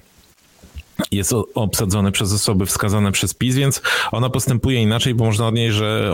[1.10, 6.10] jest obsadzony przez osoby wskazane przez PiS, więc ona postępuje inaczej, bo można odnieść że,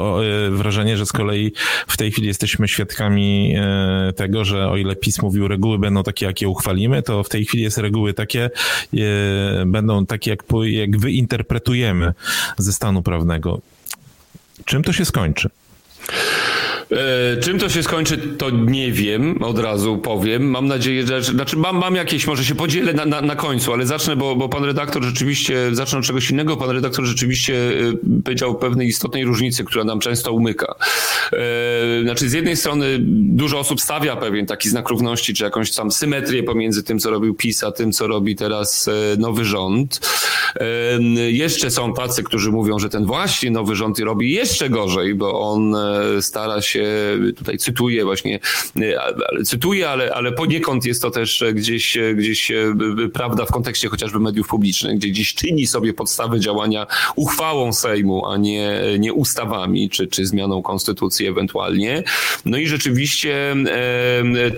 [0.46, 1.52] e, wrażenie, że z kolei
[1.86, 6.26] w tej chwili jesteśmy świadkami e, tego, że o ile PiS mówił, reguły będą takie,
[6.26, 8.50] jakie uchwalimy, to w tej chwili jest reguły takie,
[8.94, 12.14] e, będą takie, jak, jak wyinterpretujemy
[12.58, 13.60] ze stanu prawnego.
[14.64, 15.50] Czym to się skończy?
[16.92, 20.50] E, czym to się skończy, to nie wiem, od razu powiem.
[20.50, 21.22] Mam nadzieję, że.
[21.22, 24.48] Znaczy, mam, mam jakieś, może się podzielę na, na, na końcu, ale zacznę, bo, bo
[24.48, 26.57] pan redaktor rzeczywiście, zacznę od czegoś innego.
[26.57, 30.74] Pan redaktor rzeczywiście e, powiedział o pewnej istotnej różnicy, która nam często umyka.
[31.33, 35.90] E, znaczy, z jednej strony dużo osób stawia pewien taki znak równości, czy jakąś tam
[35.90, 40.00] symetrię pomiędzy tym, co robił PiS, a tym, co robi teraz nowy rząd.
[41.29, 45.76] Jeszcze są tacy, którzy mówią, że ten właśnie nowy rząd robi jeszcze gorzej, bo on
[46.20, 46.79] stara się się
[47.36, 48.40] tutaj cytuję właśnie,
[49.44, 52.52] cytuję, ale, ale poniekąd jest to też gdzieś, gdzieś
[53.12, 58.36] prawda w kontekście chociażby mediów publicznych, gdzie dziś czyni sobie podstawy działania uchwałą Sejmu, a
[58.36, 62.02] nie, nie ustawami, czy, czy zmianą konstytucji ewentualnie.
[62.44, 63.56] No i rzeczywiście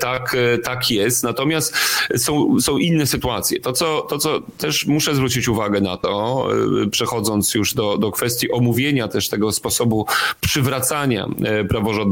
[0.01, 1.25] tak, tak jest.
[1.25, 1.77] Natomiast
[2.17, 3.61] są, są inne sytuacje.
[3.61, 6.49] To co, to, co też muszę zwrócić uwagę na to,
[6.91, 10.07] przechodząc już do, do kwestii omówienia też tego sposobu
[10.41, 11.29] przywracania
[11.69, 12.12] praworządności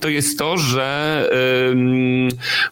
[0.00, 1.30] to jest to, że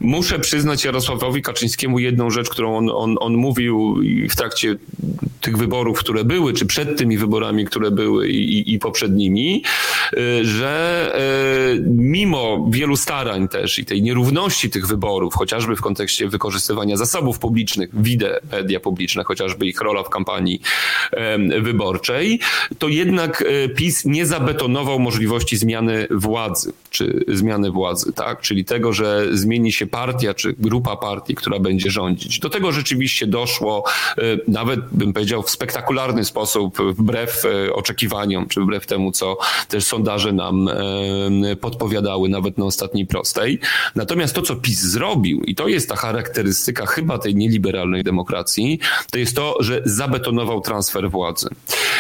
[0.01, 3.97] muszę przyznać Jarosławowi Kaczyńskiemu jedną rzecz, którą on, on, on mówił
[4.31, 4.77] w trakcie
[5.41, 9.63] tych wyborów, które były, czy przed tymi wyborami, które były i, i poprzednimi,
[10.13, 11.13] y, że
[11.77, 17.39] y, mimo wielu starań też i tej nierówności tych wyborów, chociażby w kontekście wykorzystywania zasobów
[17.39, 20.61] publicznych, widzę media publiczne, chociażby ich rola w kampanii
[21.61, 22.41] wyborczej,
[22.79, 28.41] to jednak y, PiS nie zabetonował możliwości zmiany władzy, czy zmiany władzy, tak?
[28.41, 32.39] Czyli tego, że zmieni się partia, czy grupa partii, która będzie rządzić.
[32.39, 33.85] Do tego rzeczywiście doszło,
[34.49, 40.33] nawet bym powiedział, w spektakularny sposób, wbrew e, oczekiwaniom, czy wbrew temu, co też sondaże
[40.33, 43.59] nam e, podpowiadały, nawet na ostatniej prostej.
[43.95, 48.79] Natomiast to, co PiS zrobił, i to jest ta charakterystyka chyba tej nieliberalnej demokracji,
[49.11, 51.49] to jest to, że zabetonował transfer władzy.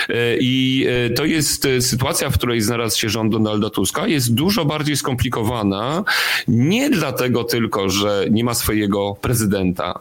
[0.08, 4.96] E, I to jest sytuacja, w której znalazł się rząd Donalda Tuska, jest dużo bardziej
[4.96, 6.04] skomplikowana.
[6.48, 9.98] Nie dlatego tylko, że nie ma swojego prezydenta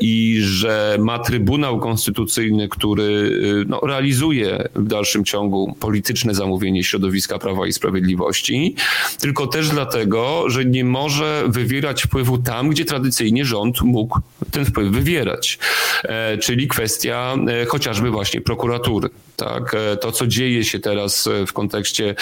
[0.00, 7.38] i że ma Trybunał Konstytucyjny, który y, no, realizuje w dalszym ciągu polityczne zamówienie środowiska
[7.38, 8.74] Prawa i Sprawiedliwości,
[9.20, 14.90] tylko też dlatego, że nie może wywierać wpływu tam, gdzie tradycyjnie rząd mógł ten wpływ
[14.92, 15.58] wywierać,
[16.02, 19.08] e, czyli kwestia e, chociażby właśnie prokuratury.
[19.36, 22.14] Tak, e, to, co dzieje się teraz w kontekście,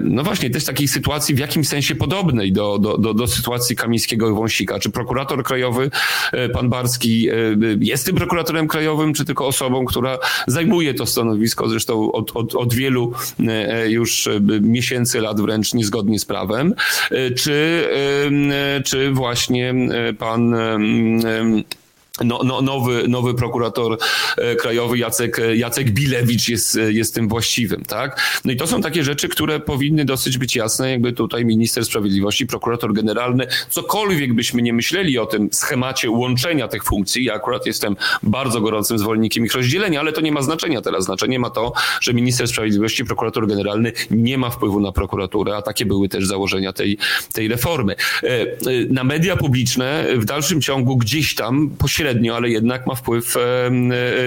[0.00, 4.30] no właśnie, też takiej sytuacji w jakimś sensie podobnej do, do, do, do sytuacji Kamińskiego
[4.30, 4.78] i Wąsika.
[4.78, 5.90] Czy prokurator krajowy,
[6.52, 7.28] pan Barski,
[7.80, 12.74] jest tym prokuratorem krajowym, czy tylko osobą, która zajmuje to stanowisko, zresztą od, od, od
[12.74, 13.12] wielu
[13.86, 14.28] już
[14.60, 16.74] miesięcy, lat wręcz niezgodnie z prawem,
[17.36, 17.88] czy,
[18.84, 19.74] czy właśnie
[20.18, 20.54] pan
[22.24, 23.98] no, no, nowy, nowy prokurator
[24.36, 28.40] e, krajowy Jacek, Jacek Bilewicz jest, jest tym właściwym, tak?
[28.44, 32.46] No i to są takie rzeczy, które powinny dosyć być jasne, jakby tutaj minister sprawiedliwości,
[32.46, 37.96] prokurator generalny, cokolwiek byśmy nie myśleli o tym schemacie łączenia tych funkcji, ja akurat jestem
[38.22, 41.04] bardzo gorącym zwolennikiem ich rozdzielenia, ale to nie ma znaczenia teraz.
[41.04, 45.86] Znaczenie ma to, że minister sprawiedliwości, prokurator generalny nie ma wpływu na prokuraturę, a takie
[45.86, 46.98] były też założenia tej,
[47.32, 47.94] tej reformy.
[48.22, 48.46] E, e,
[48.90, 53.40] na media publiczne w dalszym ciągu gdzieś tam pośrednio pośrednio, ale jednak ma wpływ e,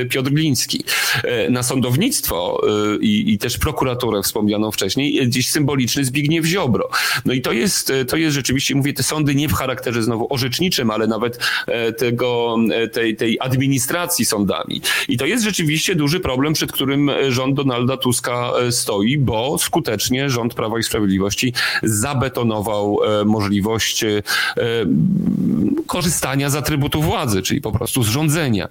[0.01, 0.83] e, Piotr Gliński.
[1.23, 2.61] E, na sądownictwo
[3.01, 6.89] i, i też prokuraturę wspomnianą wcześniej, gdzieś symboliczny Zbigniew Ziobro.
[7.25, 10.91] No i to jest, to jest rzeczywiście, mówię, te sądy nie w charakterze znowu orzeczniczym,
[10.91, 11.39] ale nawet
[11.97, 12.57] tego,
[12.91, 14.81] tej, tej administracji sądami.
[15.07, 20.53] I to jest rzeczywiście duży problem, przed którym rząd Donalda Tuska stoi, bo skutecznie rząd
[20.53, 24.05] Prawa i Sprawiedliwości zabetonował możliwość
[25.87, 28.67] korzystania z atrybutu władzy, czyli po prostu zrządzenia.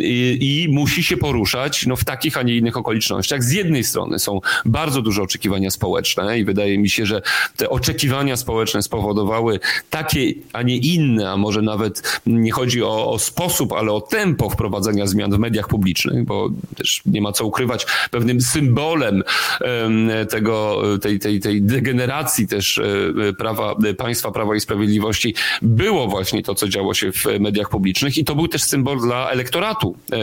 [0.00, 3.42] I, I, musi się poruszać no, w takich, a nie innych okolicznościach.
[3.42, 7.22] Z jednej strony są bardzo duże oczekiwania społeczne i wydaje mi się, że
[7.56, 13.18] te oczekiwania społeczne spowodowały takie, a nie inne, a może nawet nie chodzi o, o
[13.18, 17.86] sposób, ale o tempo wprowadzenia zmian w mediach publicznych, bo też nie ma co ukrywać,
[18.10, 19.22] pewnym symbolem
[20.30, 26.54] tego, tej, tej, tej degeneracji też e, prawa, państwa Prawa i Sprawiedliwości było właśnie to,
[26.54, 30.16] co działo się w mediach publicznych i to był też symbol dla elektoratu e,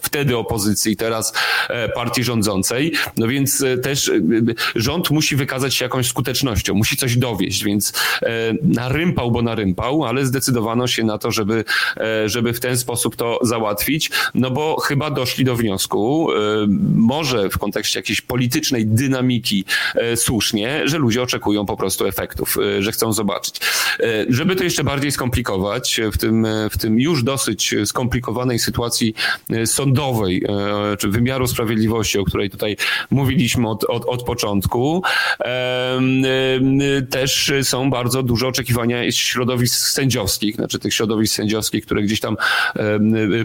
[0.00, 1.32] wtedy opozycji, teraz
[1.68, 2.92] e, partii rządzącej.
[3.16, 4.10] No więc e, też
[4.74, 7.92] rząd musi wykazać się jakąś skutecznością, musi coś dowieść, więc
[8.62, 11.64] narympał, bo narympał, ale zdecydowano się na to, żeby,
[12.26, 16.28] żeby w ten sposób to załatwić, no bo chyba doszli do wniosku,
[16.94, 19.64] może w kontekście jakiejś politycznej dynamiki
[20.16, 23.60] słusznie, że ludzie oczekują po prostu efektów, że chcą zobaczyć.
[24.28, 29.14] Żeby to jeszcze bardziej skomplikować w tym, w tym już już dosyć skomplikowanej sytuacji
[29.50, 30.44] e, sądowej,
[30.92, 32.76] e, czy wymiaru sprawiedliwości, o której tutaj
[33.10, 35.02] mówiliśmy od, od, od początku,
[37.10, 42.36] też są bardzo duże oczekiwania środowisk sędziowskich, znaczy tych środowisk sędziowskich, które gdzieś tam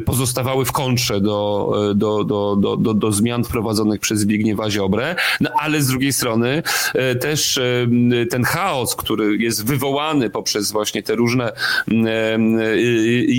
[0.05, 5.49] pozostawały w kontrze do, do, do, do, do, do zmian wprowadzonych przez Zbigniewa Ziobrę, no
[5.59, 6.63] ale z drugiej strony
[6.93, 7.59] e, też
[8.29, 11.51] ten chaos, który jest wywołany poprzez właśnie te różne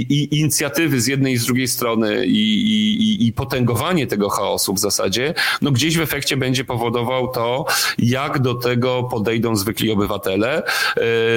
[0.09, 4.79] i inicjatywy z jednej i z drugiej strony i, i, i potęgowanie tego chaosu w
[4.79, 7.65] zasadzie, no gdzieś w efekcie będzie powodował to,
[7.99, 10.63] jak do tego podejdą zwykli obywatele e,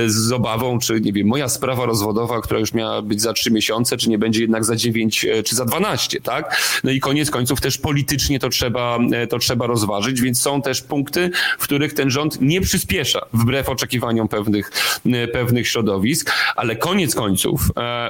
[0.08, 3.98] z obawą, czy nie wiem, moja sprawa rozwodowa, która już miała być za trzy miesiące,
[3.98, 6.62] czy nie będzie jednak za dziewięć e, czy za dwanaście, tak?
[6.84, 10.82] No i koniec końców też politycznie to trzeba, e, to trzeba rozważyć, więc są też
[10.82, 14.72] punkty, w których ten rząd nie przyspiesza, wbrew oczekiwaniom pewnych,
[15.34, 17.62] pewnych środowisk, ale koniec końców,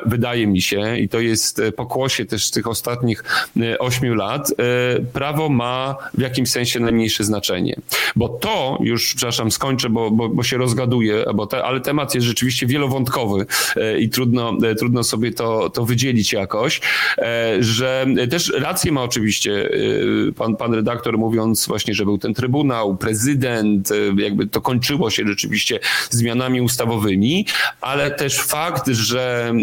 [0.06, 3.24] wydaje mi się, i to jest pokłosie też tych ostatnich
[3.80, 4.54] ośmiu lat,
[5.13, 7.76] prawo ma w jakimś sensie najmniejsze znaczenie.
[8.15, 12.28] Bo to, już przepraszam, skończę, bo, bo, bo się rozgaduję, bo te, ale temat jest
[12.28, 13.45] rzeczywiście wielowątkowy
[14.00, 16.82] i trudno, trudno sobie to, to wydzielić jakoś,
[17.60, 19.69] że też rację ma oczywiście
[20.36, 25.80] pan, pan redaktor mówiąc właśnie, że był ten trybunał, prezydent, jakby to kończyło się rzeczywiście
[26.10, 27.45] zmianami ustawowymi,
[27.82, 29.54] ale też fakt, że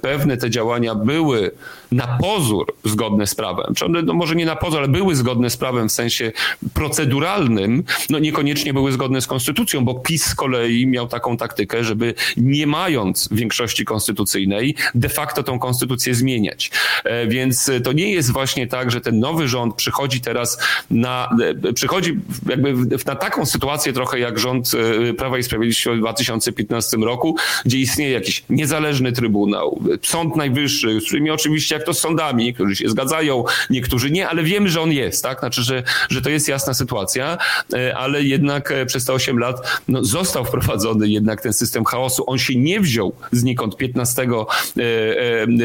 [0.00, 1.50] pewne te działania były
[1.92, 5.50] na pozór zgodne z prawem, czy one no może nie na pozór, ale były zgodne
[5.50, 6.32] z prawem w sensie
[6.74, 12.14] proceduralnym, no niekoniecznie były zgodne z konstytucją, bo PiS z kolei miał taką taktykę, żeby
[12.36, 16.70] nie mając większości konstytucyjnej, de facto tą konstytucję zmieniać.
[17.04, 20.58] E, więc to nie jest właśnie tak, że ten nowy rząd przychodzi teraz
[20.90, 21.36] na,
[21.68, 22.74] e, przychodzi jakby
[23.06, 24.70] na taką sytuację trochę jak rząd
[25.10, 31.04] e, Prawa i Sprawiedliwości w 2015 roku, gdzie istnieje jakiś niezależny trybunał, Sąd Najwyższy, z
[31.06, 34.92] którymi oczywiście jak to z sądami, niektórzy się zgadzają, niektórzy nie, ale wiemy, że on
[34.92, 35.38] jest, tak?
[35.38, 37.38] Znaczy, że, że to jest jasna sytuacja,
[37.72, 42.24] e, ale jednak e, przez te 8 lat no, został wprowadzony jednak ten system chaosu.
[42.26, 44.26] On się nie wziął znikąd 15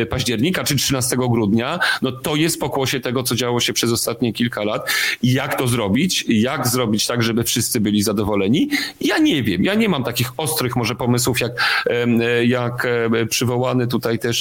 [0.01, 1.79] e, października czy 13 grudnia.
[2.01, 4.89] No to jest pokłosie tego, co działo się przez ostatnie kilka lat.
[5.23, 6.25] Jak to zrobić?
[6.27, 8.69] Jak zrobić tak, żeby wszyscy byli zadowoleni?
[9.01, 9.63] Ja nie wiem.
[9.63, 11.85] Ja nie mam takich ostrych może pomysłów, jak,
[12.43, 12.87] jak
[13.29, 14.34] przywołany tutaj też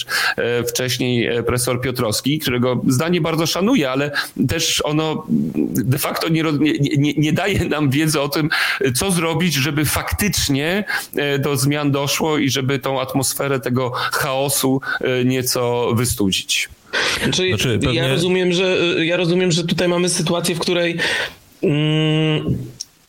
[0.68, 4.10] wcześniej profesor profesor Piotrowski, którego zdanie bardzo szanuję, ale
[4.48, 5.26] też ono
[5.64, 6.42] de facto nie,
[6.98, 8.50] nie, nie daje nam wiedzy o tym,
[8.94, 10.84] co zrobić, żeby faktycznie
[11.16, 16.68] e, do zmian doszło i żeby tą atmosferę tego chaosu e, nieco wystudzić.
[17.22, 17.94] Znaczy, znaczy pewnie...
[17.94, 20.98] ja, rozumiem, że, ja rozumiem, że tutaj mamy sytuację, w której
[21.62, 22.56] mm,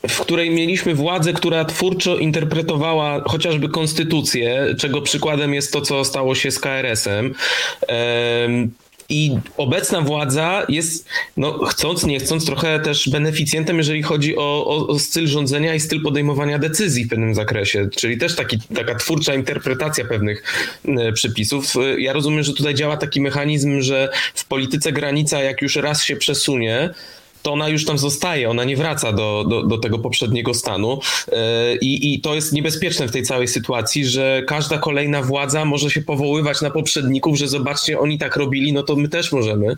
[0.10, 6.36] w której mieliśmy władzę, która twórczo interpretowała chociażby konstytucję, czego przykładem jest to, co stało
[6.36, 7.34] się z KRS-em.
[9.10, 14.88] I obecna władza jest, no, chcąc, nie chcąc, trochę też beneficjentem, jeżeli chodzi o, o,
[14.88, 19.36] o, styl rządzenia i styl podejmowania decyzji w pewnym zakresie, czyli też taki, taka twórcza
[19.36, 20.44] interpretacja pewnych
[20.88, 21.74] e, przepisów.
[21.98, 26.16] Ja rozumiem, że tutaj działa taki mechanizm, że w polityce granica, jak już raz się
[26.16, 26.94] przesunie,
[27.46, 31.00] to ona już tam zostaje, ona nie wraca do, do, do tego poprzedniego stanu.
[31.32, 35.90] E, I, I to jest niebezpieczne w tej całej sytuacji, że każda kolejna władza może
[35.90, 39.76] się powoływać na poprzedników, że zobaczcie, oni tak robili, no to my też możemy.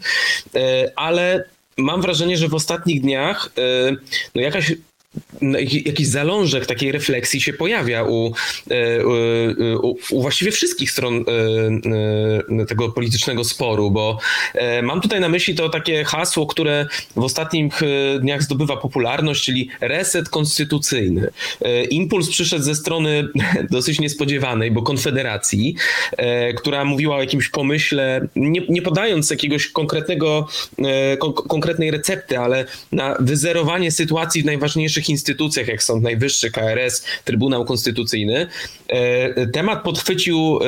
[0.56, 1.44] E, ale
[1.78, 3.96] mam wrażenie, że w ostatnich dniach e,
[4.36, 4.74] no jakaś
[5.86, 8.34] jakiś zalążek takiej refleksji się pojawia u,
[8.72, 9.06] e,
[9.78, 14.20] u, u, właściwie wszystkich stron e, e, tego politycznego sporu, bo
[14.84, 17.82] mam tutaj na myśli to takie hasło, które w ostatnich
[18.20, 21.30] dniach zdobywa popularność, czyli reset konstytucyjny.
[21.90, 23.28] Impuls przyszedł ze strony
[23.72, 25.76] dosyć niespodziewanej, bo Konfederacji,
[26.58, 30.48] która mówiła o jakimś pomyśle, nie, nie podając jakiegoś konkretnego,
[31.34, 38.48] konkretnej recepty, ale na wyzerowanie sytuacji w najważniejszych instytucjach, jak Sąd Najwyższy, KRS, Trybunał Konstytucyjny.
[38.88, 40.60] E, temat podchwycił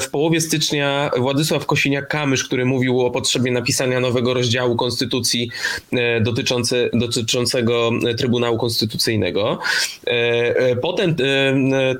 [0.00, 5.50] w połowie stycznia Władysław Kosiniak-Kamysz, który mówił o potrzebie napisania nowego rozdziału Konstytucji
[5.92, 9.58] e, dotyczące, dotyczącego Trybunału Konstytucyjnego.
[10.06, 11.16] E, potem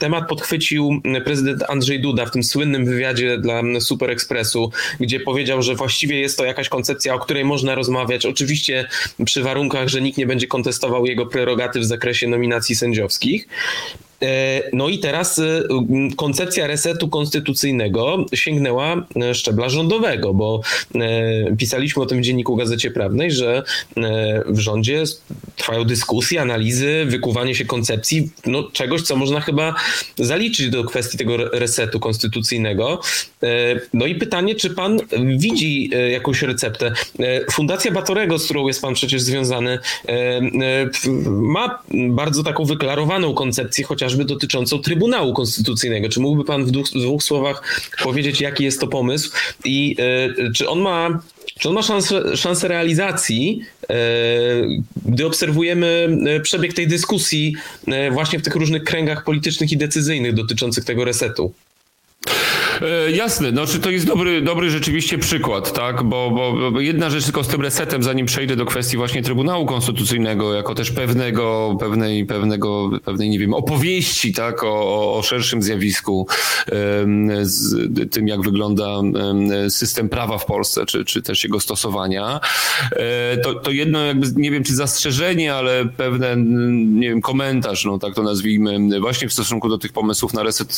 [0.01, 4.70] temat podchwycił prezydent Andrzej Duda w tym słynnym wywiadzie dla Super Expressu,
[5.01, 8.27] gdzie powiedział, że właściwie jest to jakaś koncepcja, o której można rozmawiać.
[8.27, 8.88] Oczywiście
[9.25, 13.49] przy warunkach, że nikt nie będzie kontestował jego prerogatyw w zakresie nominacji sędziowskich.
[14.22, 15.62] E, no i teraz e,
[16.16, 20.61] koncepcja resetu konstytucyjnego sięgnęła e, szczebla rządowego, bo
[21.59, 23.62] pisaliśmy o tym w Dzienniku Gazecie Prawnej, że
[24.46, 25.05] w rządzie
[25.57, 29.74] trwają dyskusje, analizy, wykuwanie się koncepcji, no czegoś, co można chyba
[30.16, 33.00] zaliczyć do kwestii tego resetu konstytucyjnego.
[33.92, 35.00] No i pytanie, czy pan
[35.37, 36.92] widzi jakąś receptę?
[37.52, 39.79] Fundacja Batorego, z którą jest pan przecież związany,
[41.26, 46.09] ma bardzo taką wyklarowaną koncepcję, chociaż chociażby dotyczącą Trybunału Konstytucyjnego.
[46.09, 47.62] Czy mógłby pan w dwóch, w dwóch słowach
[48.03, 49.31] powiedzieć, jaki jest to pomysł
[49.64, 49.97] i
[50.38, 51.21] y, czy on ma
[51.59, 53.97] czy on ma szansę, szansę realizacji, e,
[55.07, 57.57] gdy obserwujemy e, przebieg tej dyskusji
[58.12, 61.53] właśnie w tych różnych kręgach politycznych i decyzyjnych dotyczących tego resetu?
[62.83, 66.03] E, jasne, no czy to jest dobry, dobry rzeczywiście przykład, tak?
[66.03, 69.67] Bo, bo, bo, jedna rzecz tylko z tym resetem, zanim przejdę do kwestii właśnie Trybunału
[69.67, 76.27] Konstytucyjnego, jako też pewnego, pewnej, pewnego, pewnej, nie wiem, opowieści, tak, o, o szerszym zjawisku,
[77.43, 77.75] z
[78.11, 79.01] tym, jak wygląda
[79.69, 82.41] system prawa w Polsce, czy, czy też jego stosowania.
[82.93, 86.37] E, to, to jedno jakby, nie wiem, czy zastrzeżenie, ale pewne,
[86.87, 90.77] nie wiem, komentarz, no tak to nazwijmy, właśnie w stosunku do tych pomysłów na reset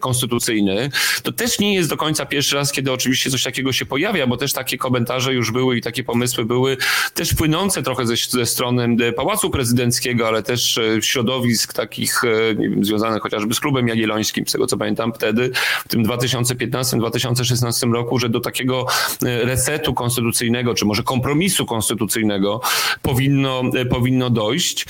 [0.00, 0.90] konstytucyjny,
[1.22, 4.36] to też nie jest do końca pierwszy raz, kiedy oczywiście coś takiego się pojawia, bo
[4.36, 6.76] też takie komentarze już były i takie pomysły były
[7.14, 12.84] też płynące trochę ze, ze strony Pałacu Prezydenckiego, ale też e, środowisk takich e, wiem,
[12.84, 15.50] związanych chociażby z Klubem Jagiellońskim, z tego co pamiętam wtedy,
[15.84, 18.86] w tym 2015-2016 roku, że do takiego
[19.22, 22.60] e, resetu konstytucyjnego, czy może kompromisu konstytucyjnego
[23.02, 24.86] powinno, powinno dojść.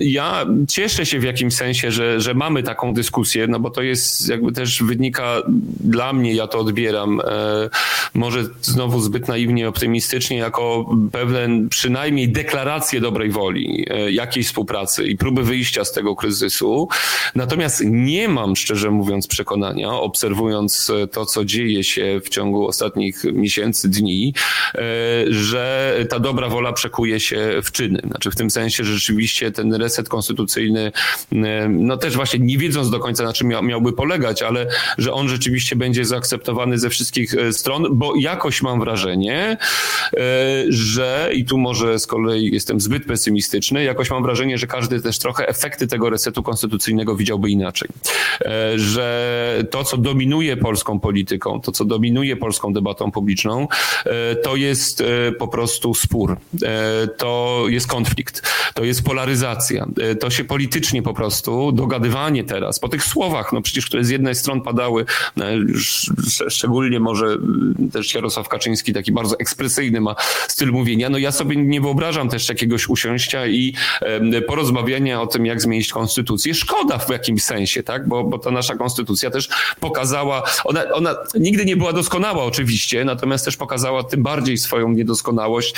[0.00, 4.28] Ja cieszę się w jakimś sensie, że, że mamy taką dyskusję, no bo to jest
[4.28, 5.29] jakby też wynika
[5.80, 7.20] dla mnie, ja to odbieram,
[8.14, 15.42] może znowu zbyt naiwnie, optymistycznie, jako pewien przynajmniej deklarację dobrej woli, jakiejś współpracy i próby
[15.42, 16.88] wyjścia z tego kryzysu.
[17.34, 23.88] Natomiast nie mam, szczerze mówiąc, przekonania, obserwując to, co dzieje się w ciągu ostatnich miesięcy,
[23.88, 24.34] dni,
[25.30, 28.00] że ta dobra wola przekuje się w czyny.
[28.06, 30.92] Znaczy w tym sensie, że rzeczywiście ten reset konstytucyjny,
[31.68, 34.66] no też właśnie nie wiedząc do końca, na czym miałby polegać, ale
[34.98, 39.56] że on rzeczywiście będzie zaakceptowany ze wszystkich e, stron, bo jakoś mam wrażenie,
[40.16, 40.18] e,
[40.68, 45.18] że i tu może z kolei jestem zbyt pesymistyczny, jakoś mam wrażenie, że każdy też
[45.18, 47.88] trochę efekty tego resetu konstytucyjnego widziałby inaczej.
[48.50, 53.68] E, że to, co dominuje polską polityką, to, co dominuje polską debatą publiczną,
[54.42, 55.02] to jest
[55.38, 56.36] po prostu spór.
[57.16, 58.42] To jest konflikt,
[58.74, 59.86] to jest polaryzacja,
[60.20, 64.34] to się politycznie po prostu dogadywanie teraz, po tych słowach, no przecież, które z jednej
[64.34, 65.04] strony padały,
[65.36, 65.44] no,
[66.48, 67.36] szczególnie może
[67.92, 70.14] też Jarosław Kaczyński taki bardzo ekspresyjny ma
[70.48, 73.74] styl mówienia, no ja sobie nie wyobrażam też jakiegoś usiąścia i
[74.46, 76.54] porozmawiania o tym, jak zmienić konstytucję.
[76.54, 79.48] Szkoda w jakimś sensie, tak, bo, bo ta nasza konstytucja też
[79.80, 85.74] pokazała, ona, ona nigdy nie była doskonała oczywiście, natomiast też pokazała tym bardziej swoją niedoskonałość,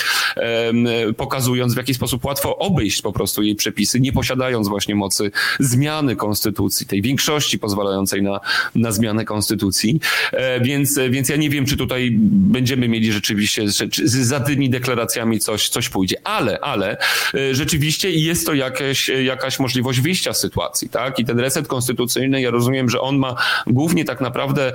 [1.17, 6.15] pokazując w jaki sposób łatwo obejść po prostu jej przepisy, nie posiadając właśnie mocy zmiany
[6.15, 8.39] konstytucji, tej większości pozwalającej na,
[8.75, 9.99] na zmianę konstytucji.
[10.31, 15.39] E, więc, więc ja nie wiem, czy tutaj będziemy mieli rzeczywiście, czy za tymi deklaracjami
[15.39, 16.15] coś, coś pójdzie.
[16.23, 16.97] Ale, ale
[17.33, 21.19] e, rzeczywiście jest to jakieś, jakaś możliwość wyjścia z sytuacji, tak?
[21.19, 23.35] I ten reset konstytucyjny, ja rozumiem, że on ma
[23.67, 24.73] głównie tak naprawdę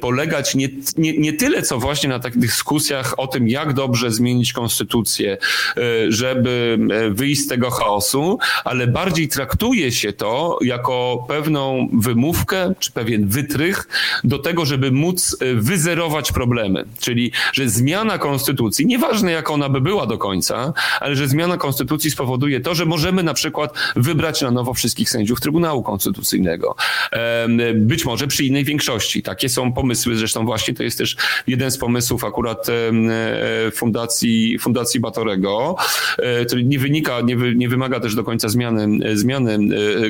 [0.00, 4.52] polegać nie, nie, nie tyle, co właśnie na takich dyskusjach o tym, jak dobrze zmienić
[4.52, 5.38] konstytucję,
[5.76, 6.78] e, żeby
[7.10, 13.88] wyjść z tego chaosu, ale bardziej traktuje się to jako pewną wymówkę, czy pewien wytrych
[14.24, 16.84] do tego, żeby móc e, wyzerować problemy.
[17.00, 22.10] Czyli, że zmiana konstytucji, nieważne jak ona by była do końca, ale że zmiana konstytucji
[22.10, 26.39] spowoduje to, że możemy na przykład wybrać na nowo wszystkich sędziów Trybunału Konstytucyjnego.
[27.74, 29.22] Być może przy innej większości.
[29.22, 31.16] Takie są pomysły, zresztą właśnie to jest też
[31.46, 35.76] jeden z pomysłów akurat e, Fundacji, Fundacji Batorego,
[36.18, 39.58] e, który nie wynika, nie, wy, nie wymaga też do końca zmiany, zmiany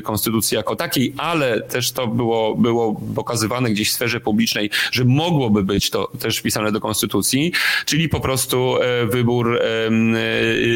[0.03, 5.63] konstytucji jako takiej, ale też to było, było pokazywane gdzieś w sferze publicznej, że mogłoby
[5.63, 7.53] być to też wpisane do konstytucji,
[7.87, 9.91] czyli po prostu e, wybór e,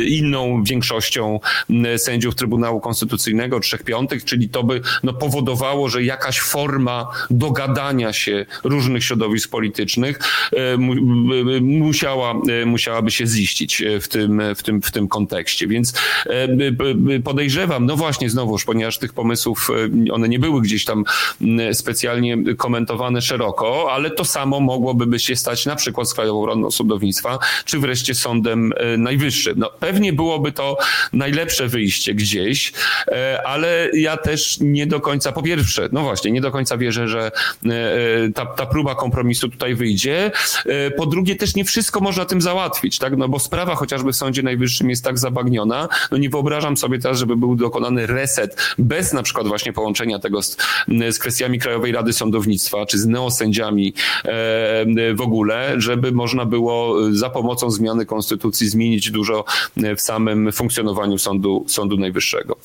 [0.05, 1.41] inną większością
[1.97, 5.43] sędziów Trybunału Konstytucyjnego, trzech piątych, czyli to by no, powodowało,
[5.86, 10.18] że jakaś forma dogadania się różnych środowisk politycznych
[10.53, 10.76] e,
[11.61, 12.34] musiała,
[12.66, 15.66] musiałaby się ziścić w tym, w tym, w tym kontekście.
[15.66, 15.95] Więc
[17.24, 19.70] podejrzewam, no właśnie znowuż, ponieważ tych pomysłów
[20.12, 21.05] one nie były gdzieś tam
[21.72, 27.38] specjalnie komentowane szeroko, ale to samo mogłoby się stać na przykład z Krajową Radą Sądownictwa,
[27.64, 29.55] czy wreszcie Sądem e, Najwyższym.
[29.59, 30.78] No, pewnie byłoby to
[31.12, 32.72] najlepsze wyjście gdzieś,
[33.09, 37.09] e, ale ja też nie do końca, po pierwsze, no właśnie, nie do końca wierzę,
[37.09, 37.30] że
[37.66, 37.70] e,
[38.35, 40.30] ta, ta próba kompromisu tutaj wyjdzie.
[40.97, 43.16] Po drugie, też nie wszystko można tym załatwić, tak?
[43.16, 47.18] No bo sprawa chociażby w Sądzie Najwyższym jest tak zabagniona, no nie wyobrażam sobie teraz,
[47.18, 50.57] żeby był dokonany reset bez na przykład właśnie połączenia tego z,
[51.11, 53.95] z kwestiami Krajowej Rady Sądownictwa, czy z neosędziami
[55.14, 59.45] w ogóle, żeby można było za pomocą zmiany konstytucji zmienić dużo
[59.76, 62.57] w samym funkcjonowaniu Sądu, Sądu Najwyższego.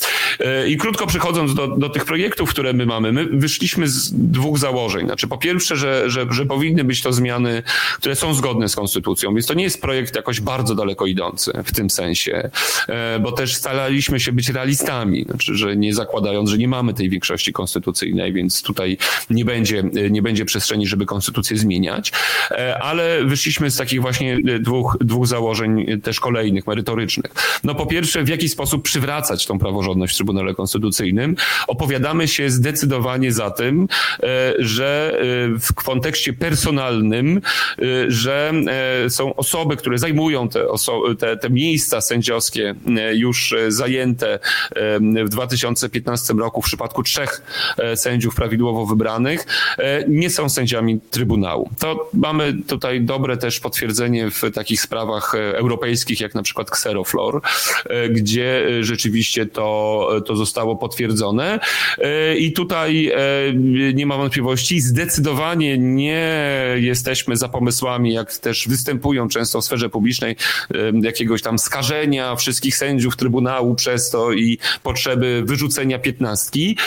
[0.68, 3.12] I krótko przechodząc do, do tych projektów, które my mamy?
[3.12, 5.06] My wyszliśmy z dwóch założeń.
[5.06, 7.64] Znaczy, po pierwsze, że, że, że powinny być to zmiany,
[7.98, 11.72] które są zgodne z konstytucją, więc to nie jest projekt jakoś bardzo daleko idący w
[11.72, 12.50] tym sensie,
[12.88, 17.10] e, bo też staraliśmy się być realistami, znaczy, że nie zakładając, że nie mamy tej
[17.10, 18.98] większości konstytucyjnej, więc tutaj
[19.30, 22.12] nie będzie, nie będzie przestrzeni, żeby konstytucję zmieniać,
[22.52, 27.32] e, ale wyszliśmy z takich właśnie dwóch, dwóch założeń też kolejnych, merytorycznych.
[27.64, 31.36] No po pierwsze, w jaki sposób przywracać tą praworządność w Trybunale Konstytucyjnym.
[31.68, 33.88] Opowiadamy się zdecydowanie za tym,
[34.24, 35.20] e, że
[35.60, 37.42] w kontekście personalnym,
[38.08, 38.54] że
[39.10, 40.66] są osoby, które zajmują te,
[41.20, 42.76] te, te miejsca sędziowskie
[43.14, 44.40] już zajęte
[45.26, 47.42] w 2015 roku w przypadku trzech
[47.78, 49.46] e, sędziów prawidłowo wybranych,
[49.78, 51.70] e, nie są sędziami Trybunału.
[51.80, 57.42] To mamy tutaj dobre też potwierdzenie w takich sprawach e, europejskich, jak na przykład Xeroflor,
[58.10, 61.60] gdzie rzeczywiście to, to zostało potwierdzone.
[62.40, 63.12] I tutaj
[63.94, 66.36] nie ma wątpliwości, zdecydowanie nie
[66.76, 70.36] jesteśmy za pomysłami, jak też występują często w sferze publicznej,
[71.02, 76.78] jakiegoś tam skażenia wszystkich sędziów Trybunału przez to i potrzeby wyrzucenia piętnastki.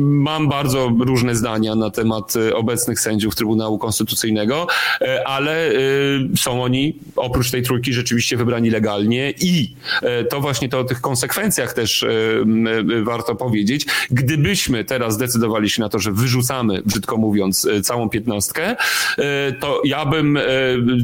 [0.00, 4.66] Mam bardzo różne zdania na temat e, obecnych sędziów Trybunału Konstytucyjnego,
[5.00, 5.72] e, ale e,
[6.36, 9.74] są oni oprócz tej trójki rzeczywiście wybrani legalnie i
[10.30, 12.06] to właśnie to o tych konsekwencjach też
[13.02, 13.86] warto powiedzieć.
[14.10, 18.76] Gdybyśmy teraz zdecydowali się na to, że wyrzucamy, brzydko mówiąc, całą piętnastkę,
[19.60, 20.38] to ja bym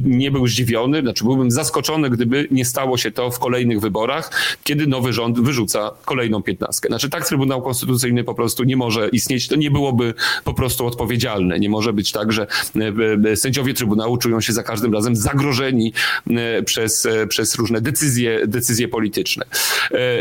[0.04, 4.30] nie był zdziwiony, znaczy byłbym zaskoczony, gdyby nie stało się to w kolejnych wyborach,
[4.64, 6.88] kiedy nowy rząd wyrzuca kolejną piętnastkę.
[6.88, 10.14] Znaczy tak Trybunał Konstytucyjny po prostu nie może istnieć, to nie byłoby
[10.44, 11.58] po prostu odpowiedzialne.
[11.58, 12.46] Nie może być tak, że
[12.76, 15.92] e, e, sędziowie Trybunału czują się za każdym razem zagrożeni
[16.30, 19.44] e, przez, przez różne decyzje, decyzje polityczne.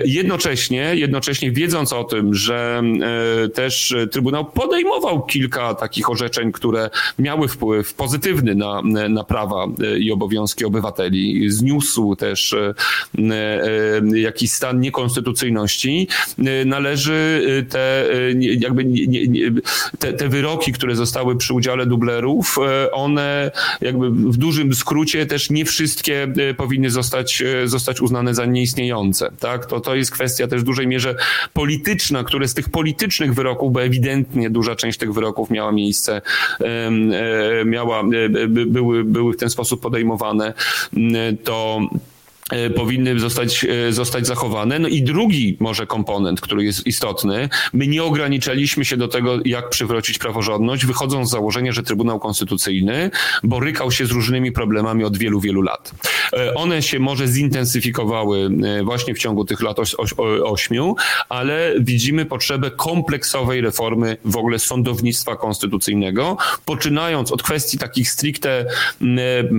[0.05, 2.83] Jednocześnie, jednocześnie wiedząc o tym, że
[3.53, 9.67] też Trybunał podejmował kilka takich orzeczeń, które miały wpływ pozytywny na, na prawa
[9.99, 12.55] i obowiązki obywateli, zniósł też
[14.13, 16.07] jakiś stan niekonstytucyjności,
[16.65, 18.05] należy te
[18.39, 18.85] jakby
[19.99, 23.51] te, te wyroki, które zostały przy udziale dublerów, e, one
[23.81, 29.31] jakby w dużym skrócie też nie wszystkie e, powinny zostać, e, zostać uznane za nieistniejące.
[29.39, 29.65] Tak?
[29.65, 31.15] To, to jest kwestia też w dużej mierze
[31.53, 36.21] polityczna, które z tych politycznych wyroków, bo ewidentnie duża część tych wyroków miała miejsce,
[37.65, 38.03] miała,
[38.47, 40.53] były, były w ten sposób podejmowane,
[41.43, 42.08] to E,
[42.75, 44.79] powinny zostać, e, zostać zachowane.
[44.79, 49.69] No i drugi może komponent, który jest istotny, my nie ograniczaliśmy się do tego, jak
[49.69, 53.11] przywrócić praworządność, wychodząc z założenia, że Trybunał Konstytucyjny
[53.43, 55.91] borykał się z różnymi problemami od wielu, wielu lat.
[56.33, 58.49] E, one się może zintensyfikowały
[58.83, 59.77] właśnie w ciągu tych lat
[60.43, 60.95] ośmiu,
[61.29, 68.65] ale widzimy potrzebę kompleksowej reformy w ogóle sądownictwa konstytucyjnego, poczynając od kwestii takich stricte,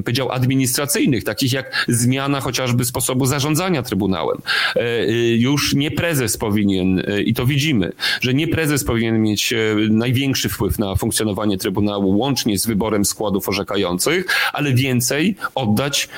[0.04, 4.38] powiedział, administracyjnych, takich jak zmiana chociażby chociażby sposobu zarządzania Trybunałem.
[4.76, 9.54] E, e, już nie prezes powinien, e, i to widzimy, że nie prezes powinien mieć
[9.90, 16.08] największy wpływ na funkcjonowanie Trybunału, łącznie z wyborem składów orzekających, ale więcej oddać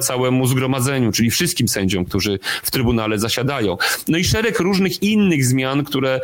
[0.00, 3.76] całemu zgromadzeniu, czyli wszystkim sędziom, którzy w Trybunale zasiadają.
[4.08, 6.20] No i szereg różnych innych zmian, które,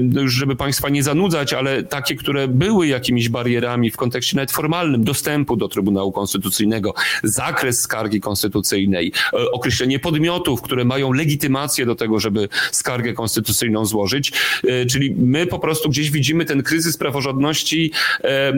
[0.00, 4.52] no już żeby Państwa nie zanudzać, ale takie, które były jakimiś barierami w kontekście nawet
[4.52, 12.20] formalnym dostępu do Trybunału Konstytucyjnego, zakres skargi konstytucyjnej, określenie podmiotów, które mają legitymację do tego,
[12.20, 14.32] żeby skargę konstytucyjną złożyć.
[14.64, 17.92] E, czyli my po prostu gdzieś widzimy ten kryzys praworządności
[18.24, 18.52] e,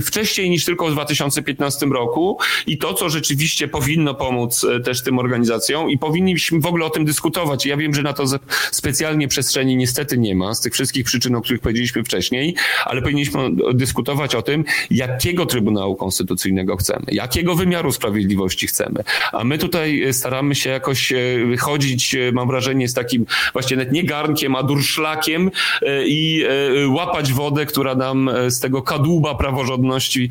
[0.00, 5.90] wcześniej niż tylko w 2015 roku i to, co rzeczywiście powinno pomóc też tym organizacjom
[5.90, 7.66] i powinniśmy w ogóle o tym dyskutować.
[7.66, 8.24] Ja wiem, że na to
[8.70, 12.54] specjalnie przestrzeni niestety nie ma, z tych wszystkich przyczyn, o których powiedzieliśmy wcześniej,
[12.84, 13.40] ale powinniśmy
[13.74, 19.04] dyskutować o tym, jakiego Trybunału Konstytucyjnego chcemy, jakiego wymiaru sprawiedliwości chcemy.
[19.32, 21.16] A my tutaj staramy się jakoś e,
[21.58, 25.50] chodzić, e, mam wrażenie, z takim właśnie nawet nie garnkiem, a durszlakiem
[25.82, 26.44] e, i
[26.88, 30.30] łapać wodę, która nam z tego kadłuba praworządności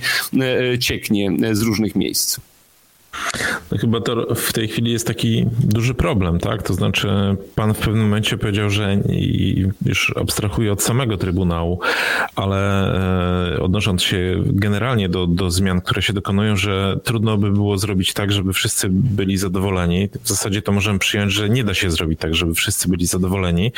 [0.80, 2.40] cieknie z różnych miejsc.
[3.72, 6.64] No chyba to w tej chwili jest taki duży problem, tak?
[6.64, 7.08] To znaczy,
[7.56, 8.98] pan w pewnym momencie powiedział, że
[9.86, 11.80] już abstrahuje od samego Trybunału,
[12.36, 12.94] ale
[13.56, 18.14] e, odnosząc się generalnie do, do zmian, które się dokonują, że trudno by było zrobić
[18.14, 20.10] tak, żeby wszyscy byli zadowoleni.
[20.24, 23.72] W zasadzie to możemy przyjąć, że nie da się zrobić tak, żeby wszyscy byli zadowoleni,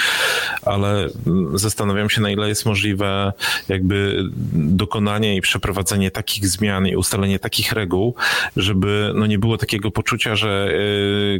[0.62, 1.08] ale
[1.54, 3.34] zastanawiam się, na ile jest możliwe
[3.70, 4.24] jakby
[4.54, 8.16] dokonanie i przeprowadzenie takich zmian i ustalenie takich reguł,
[8.58, 10.74] żeby no nie było takiego poczucia, że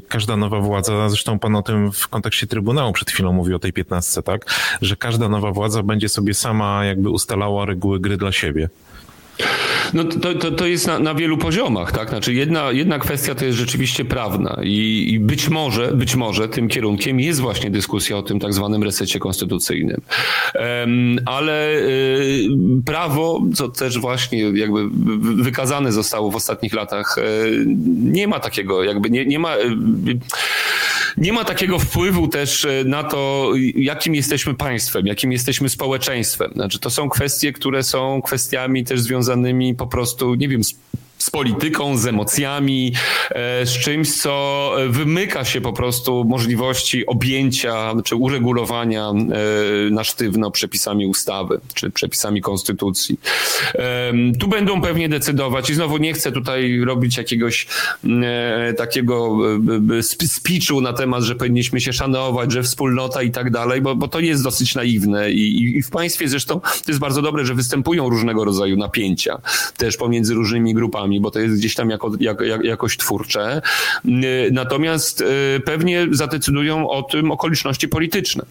[0.08, 3.74] każda nowa władza, zresztą pan o tym w kontekście Trybunału przed chwilą mówił o tej
[3.74, 4.46] piętnastce, tak,
[4.82, 8.70] że każda nowa władza będzie sobie sama jakby ustalała reguły gry dla siebie.
[9.96, 12.10] No to, to, to jest na, na, wielu poziomach, tak?
[12.10, 16.68] Znaczy jedna, jedna kwestia to jest rzeczywiście prawna i, i, być może, być może tym
[16.68, 20.02] kierunkiem jest właśnie dyskusja o tym tak zwanym resecie konstytucyjnym.
[20.56, 22.48] Um, ale y,
[22.86, 24.90] prawo, co też właśnie jakby
[25.44, 27.66] wykazane zostało w ostatnich latach, y,
[28.04, 29.58] nie ma takiego, jakby nie, nie ma.
[29.58, 29.76] Y,
[31.18, 36.52] nie ma takiego wpływu też e, na to, jakim jesteśmy państwem, jakim jesteśmy społeczeństwem.
[36.54, 40.62] Znaczy, to są kwestie, które są kwestiami też związanymi po prostu, nie wiem,
[41.26, 42.94] z polityką, z emocjami,
[43.30, 49.14] e, z czymś, co wymyka się po prostu możliwości objęcia czy uregulowania e,
[49.90, 53.20] na sztywno przepisami ustawy czy przepisami konstytucji.
[54.40, 57.68] Tu będą pewnie decydować i znowu nie chcę tutaj robić jakiegoś
[58.24, 59.38] e, takiego
[60.30, 64.20] speechu na temat, że powinniśmy się szanować, że wspólnota i tak dalej, bo, bo to
[64.20, 68.46] jest dosyć naiwne I, i w państwie zresztą to jest bardzo dobre, że występują różnego
[68.46, 69.42] rodzaju napięcia
[69.78, 73.62] też pomiędzy różnymi grupami bo to jest gdzieś tam jako, jak, jak, jakoś twórcze.
[74.06, 75.26] Y, natomiast y,
[75.66, 78.46] pewnie zadecydują o tym okoliczności polityczne.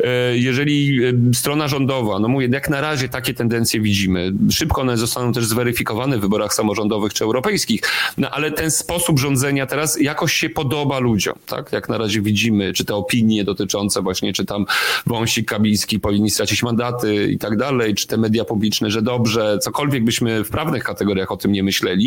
[0.00, 0.04] Y,
[0.38, 1.00] jeżeli
[1.34, 6.18] strona rządowa, no mówię, jak na razie takie tendencje widzimy, szybko one zostaną też zweryfikowane
[6.18, 7.80] w wyborach samorządowych czy europejskich,
[8.18, 11.72] no ale ten sposób rządzenia teraz jakoś się podoba ludziom, tak?
[11.72, 14.66] Jak na razie widzimy, czy te opinie dotyczące właśnie, czy tam
[15.06, 20.04] Wąsik, Kabiński powinni stracić mandaty i tak dalej, czy te media publiczne, że dobrze, cokolwiek
[20.04, 21.97] byśmy w prawnych kategoriach o tym nie myśleli,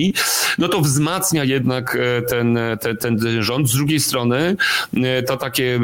[0.58, 3.70] no to wzmacnia jednak e, ten, ten, ten rząd.
[3.70, 4.56] Z drugiej strony
[4.94, 5.80] e, to takie e,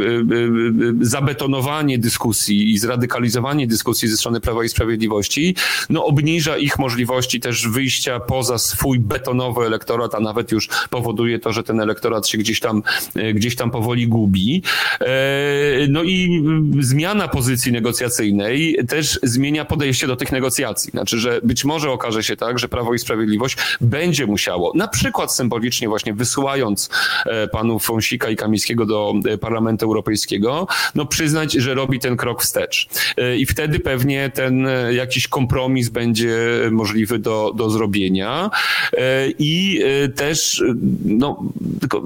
[1.01, 5.55] zabetonowanie dyskusji i zradykalizowanie dyskusji ze strony Prawa i Sprawiedliwości,
[5.89, 11.53] no obniża ich możliwości też wyjścia poza swój betonowy elektorat, a nawet już powoduje to,
[11.53, 12.83] że ten elektorat się gdzieś tam,
[13.33, 14.63] gdzieś tam powoli gubi.
[15.89, 16.43] No i
[16.79, 20.91] zmiana pozycji negocjacyjnej też zmienia podejście do tych negocjacji.
[20.91, 23.57] Znaczy, że być może okaże się tak, że Prawo i Sprawiedliwość
[23.97, 26.89] będzie musiało, na przykład symbolicznie właśnie wysyłając
[27.25, 32.43] e, panów Fonsika i Kamińskiego do e, Parlamentu Europejskiego, no przyznać, że robi ten krok
[32.43, 32.87] wstecz.
[33.17, 36.37] E, I wtedy pewnie ten jakiś kompromis będzie
[36.71, 38.49] możliwy do, do zrobienia.
[39.39, 39.81] I
[40.15, 40.63] też,
[41.05, 41.43] no,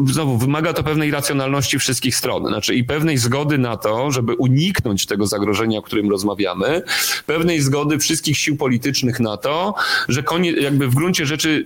[0.05, 5.05] znowu wymaga to pewnej racjonalności wszystkich stron, znaczy i pewnej zgody na to, żeby uniknąć
[5.05, 6.81] tego zagrożenia, o którym rozmawiamy,
[7.25, 9.73] pewnej zgody wszystkich sił politycznych na to,
[10.07, 11.65] że koniec, jakby w gruncie rzeczy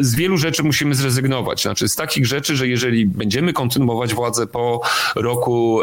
[0.00, 1.62] z wielu rzeczy musimy zrezygnować.
[1.62, 4.80] Znaczy z takich rzeczy, że jeżeli będziemy kontynuować władzę po
[5.14, 5.80] roku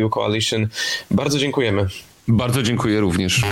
[0.00, 0.68] EU Coalition.
[1.10, 1.86] Bardzo dziękujemy.
[2.28, 3.42] Bardzo dziękuję również.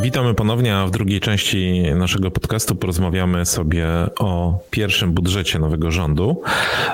[0.00, 3.86] Witamy ponownie, a w drugiej części naszego podcastu porozmawiamy sobie
[4.18, 6.42] o pierwszym budżecie nowego rządu,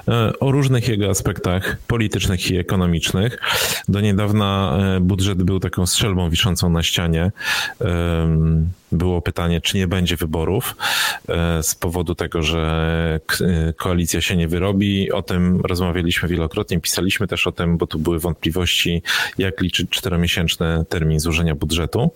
[0.09, 3.39] e, o różnych jego aspektach politycznych i ekonomicznych.
[3.89, 7.31] Do niedawna e, budżet był taką strzelbą wiszącą na ścianie
[8.93, 10.77] było pytanie, czy nie będzie wyborów
[11.29, 13.21] e, z powodu tego, że
[13.77, 15.13] koalicja się nie wyrobi.
[15.13, 19.03] O tym rozmawialiśmy wielokrotnie, pisaliśmy też o tym, bo tu były wątpliwości,
[19.39, 22.11] jak liczyć czteromiesięczny termin złożenia budżetu.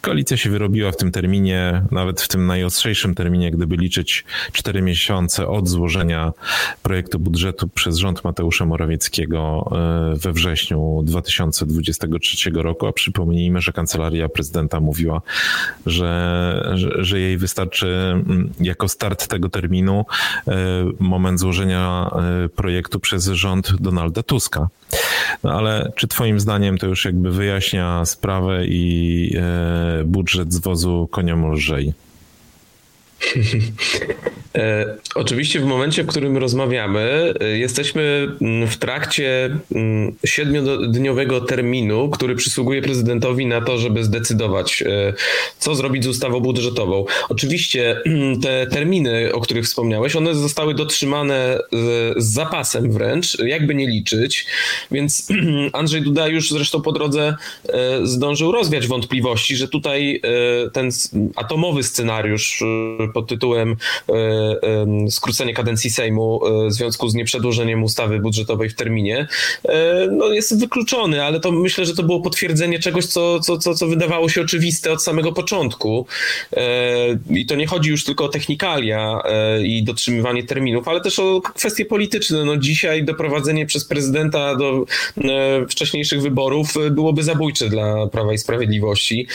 [0.00, 5.48] Koalicja się wyrobiła w tym terminie, nawet w tym najostrzejszym terminie, gdyby liczyć cztery miesiące
[5.48, 6.32] od złożenia
[6.82, 14.28] projektu budżetu przez rząd Mateusza Morawieckiego e, we wrześniu 2023 roku, a przypomnijmy, że kancelaria
[14.28, 15.22] prezydenta mówiła,
[15.86, 20.04] że, że, jej wystarczy mm, jako start tego terminu
[20.48, 20.54] e,
[20.98, 22.10] moment złożenia
[22.44, 24.68] e, projektu przez rząd Donalda Tuska.
[25.42, 29.36] No ale czy Twoim zdaniem to już jakby wyjaśnia sprawę i
[30.04, 31.92] budżet z wozu koniom lżej?
[34.58, 42.10] E, oczywiście w momencie, w którym rozmawiamy, e, jesteśmy mm, w trakcie mm, siedmiodniowego terminu,
[42.10, 45.14] który przysługuje prezydentowi na to, żeby zdecydować, e,
[45.58, 47.04] co zrobić z ustawą budżetową.
[47.28, 53.86] Oczywiście mm, te terminy, o których wspomniałeś, one zostały dotrzymane z zapasem wręcz, jakby nie
[53.86, 54.46] liczyć,
[54.90, 55.28] więc
[55.72, 57.36] Andrzej Duda już zresztą po drodze
[58.02, 60.22] zdążył rozwiać wątpliwości, że tutaj
[60.72, 60.90] ten
[61.36, 62.64] atomowy scenariusz
[63.14, 63.76] pod tytułem
[65.10, 69.28] skrócenie kadencji Sejmu e, w związku z nieprzedłożeniem ustawy budżetowej w terminie,
[69.64, 73.74] e, no jest wykluczony, ale to myślę, że to było potwierdzenie czegoś, co, co, co,
[73.74, 76.06] co wydawało się oczywiste od samego początku.
[76.56, 76.62] E,
[77.30, 79.22] I to nie chodzi już tylko o technikalia
[79.62, 82.44] i dotrzymywanie terminów, ale też o kwestie polityczne.
[82.44, 84.84] No dzisiaj doprowadzenie przez prezydenta do
[85.68, 89.26] wcześniejszych wyborów byłoby zabójcze dla Prawa i Sprawiedliwości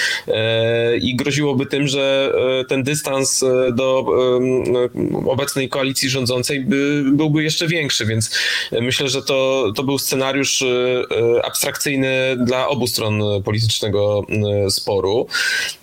[1.01, 2.33] i groziłoby tym, że
[2.67, 3.43] ten dystans
[3.73, 4.05] do
[5.25, 8.31] obecnej koalicji rządzącej by, byłby jeszcze większy, więc
[8.71, 14.25] myślę, że to, to był scenariusz e, e, abstrakcyjny dla obu stron politycznego
[14.65, 15.27] e, sporu.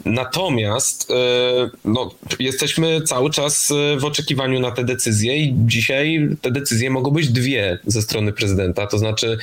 [0.04, 1.08] Natomiast
[1.84, 7.28] no, jesteśmy cały czas w oczekiwaniu na te decyzje i dzisiaj te decyzje mogą być
[7.28, 8.86] dwie ze strony prezydenta.
[8.86, 9.38] To znaczy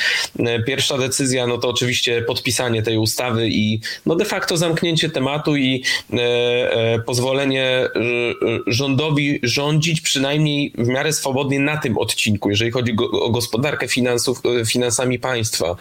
[0.68, 5.84] pierwsza decyzja, no to oczywiście podpisanie tej ustawy i no de facto zamknięcie tematu i
[7.06, 7.88] pozwolenie
[8.68, 14.66] rządowi rządzić przynajmniej w miarę swobodnie na tym odcinku, jeżeli chodzi o gospodarkę finansów, e,
[14.66, 15.76] finansami państwa.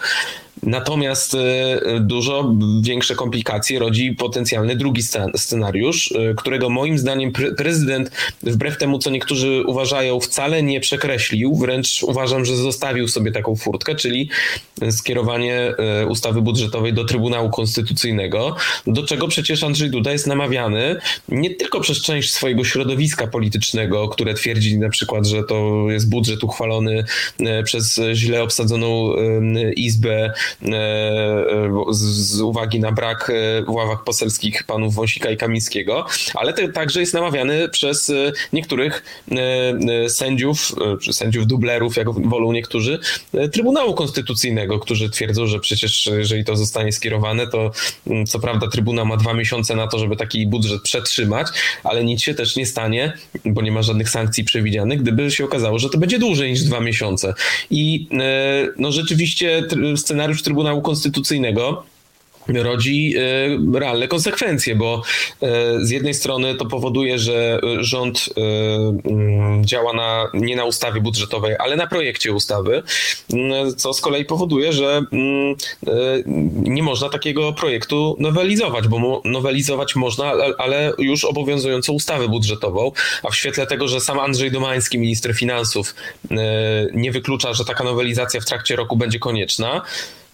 [0.66, 5.02] Natomiast e, dużo większe komplikacje rodzi potencjalny drugi
[5.36, 8.10] scenariusz, e, którego moim zdaniem prezydent,
[8.42, 13.94] wbrew temu co niektórzy uważają, wcale nie przekreślił, wręcz uważam, że zostawił sobie taką furtkę,
[13.94, 14.30] czyli
[14.90, 15.74] skierowanie
[16.08, 18.56] ustawy budżetowej do Trybunału Konstytucyjnego,
[18.86, 20.96] do czego przecież Andrzej Duda jest namawiany
[21.28, 26.44] nie tylko przez część swojego środowiska politycznego, które twierdzi na przykład, że to jest budżet
[26.44, 27.04] uchwalony
[27.40, 29.12] e, przez źle obsadzoną
[29.76, 30.32] izbę e,
[31.90, 37.14] z uwagi na brak e, w ławach poselskich panów Wąsika i Kamińskiego, ale także jest
[37.14, 38.12] namawiany przez
[38.52, 39.22] niektórych
[40.08, 42.98] sędziów, czy sędziów dublerów, jak wolą niektórzy,
[43.52, 47.70] Trybunału Konstytucyjnego, którzy twierdzą, że przecież jeżeli to zostanie skierowane, to
[48.28, 51.46] co prawda Trybunał ma dwa miesiące na to, żeby taki budżet przetrzymać,
[51.84, 53.12] ale nic się też nie stanie,
[53.44, 56.80] bo nie ma żadnych sankcji przewidzianych, gdyby się okazało, że to będzie dłużej niż dwa
[56.80, 57.34] miesiące.
[57.70, 59.62] I e, no rzeczywiście
[59.96, 61.82] scenariusz Trybunału Konstytucyjnego
[62.48, 63.14] rodzi
[63.74, 65.02] e, realne konsekwencje, bo
[65.42, 68.40] e, z jednej strony to powoduje, że rząd e,
[69.10, 72.82] mm, działa na, nie na ustawie budżetowej, ale na projekcie ustawy,
[73.32, 75.56] mm, co z kolei powoduje, że mm,
[76.56, 82.92] nie można takiego projektu nowelizować, bo nowelizować można, ale już obowiązującą ustawę budżetową,
[83.22, 85.94] a w świetle tego, że sam Andrzej Domański, minister finansów,
[86.94, 89.82] nie wyklucza, że taka nowelizacja w trakcie roku będzie konieczna,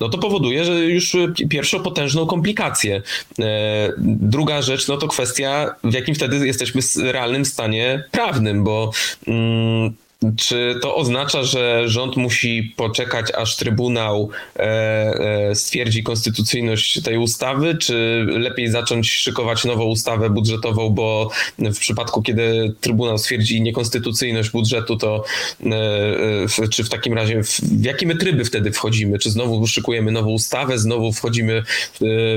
[0.02, 1.16] no to powoduje, że już
[1.48, 3.02] pierwszą potężną komplikację.
[3.38, 8.90] E, druga rzecz, no to kwestia, w jakim wtedy jesteśmy w realnym stanie prawnym, bo
[9.26, 9.92] mm,
[10.36, 17.74] czy to oznacza, że rząd musi poczekać, aż Trybunał e, e, stwierdzi konstytucyjność tej ustawy,
[17.74, 24.96] czy lepiej zacząć szykować nową ustawę budżetową, bo w przypadku, kiedy Trybunał stwierdzi niekonstytucyjność budżetu,
[24.96, 25.24] to
[25.66, 29.18] e, czy w takim razie w jakie my tryby wtedy wchodzimy?
[29.18, 31.62] Czy znowu szykujemy nową ustawę, znowu wchodzimy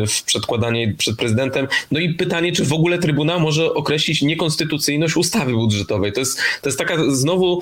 [0.08, 1.68] w przedkładanie przed prezydentem?
[1.92, 6.14] No i pytanie, czy w ogóle Trybunał może określić niekonstytucyjność ustawy budżetowej?
[6.14, 7.62] To jest, to jest taka znowu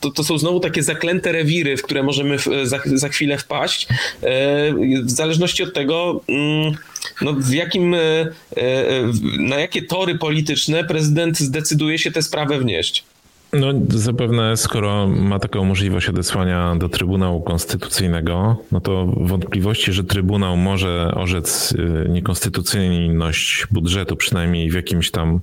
[0.00, 3.88] to, to są znowu takie zaklęte rewiry, w które możemy za, za chwilę wpaść,
[4.22, 4.72] e,
[5.04, 6.74] w zależności od tego, mm,
[7.22, 7.96] no w jakim,
[9.38, 13.04] na jakie tory polityczne prezydent zdecyduje się tę sprawę wnieść?
[13.52, 20.56] No zapewne skoro ma taką możliwość odesłania do Trybunału Konstytucyjnego, no to wątpliwości, że Trybunał
[20.56, 21.74] może orzec
[22.08, 25.40] niekonstytucyjność budżetu, przynajmniej w jakimś tam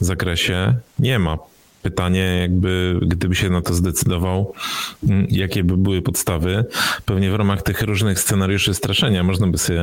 [0.00, 1.38] zakresie, nie ma
[1.86, 4.52] pytanie, jakby gdyby się na to zdecydował,
[5.08, 6.64] mm, jakie by były podstawy.
[7.04, 9.80] Pewnie w ramach tych różnych scenariuszy straszenia można by sobie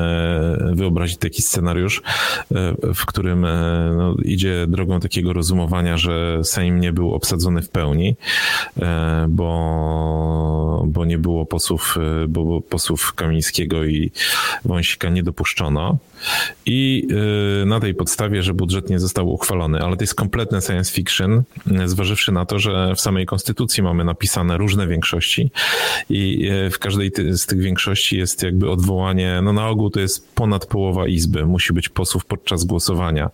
[0.73, 2.01] wyobrazić taki scenariusz,
[2.51, 7.69] e, w którym e, no, idzie drogą takiego rozumowania, że Sejm nie był obsadzony w
[7.69, 8.15] pełni,
[8.81, 11.97] e, bo, bo nie było posłów,
[12.29, 14.11] bo posłów Kamińskiego i
[14.65, 15.97] Wąsika nie dopuszczono.
[16.65, 17.07] I
[17.65, 21.43] na tej podstawie, że budżet nie został uchwalony, ale to jest kompletne science fiction,
[21.85, 25.51] zważywszy na to, że w samej konstytucji mamy napisane różne większości
[26.09, 30.35] i e, w każdej z tych większości jest jakby odwołanie, no na ogół to jest
[30.35, 33.29] ponad połowa izby, musi być posłów podczas głosowania.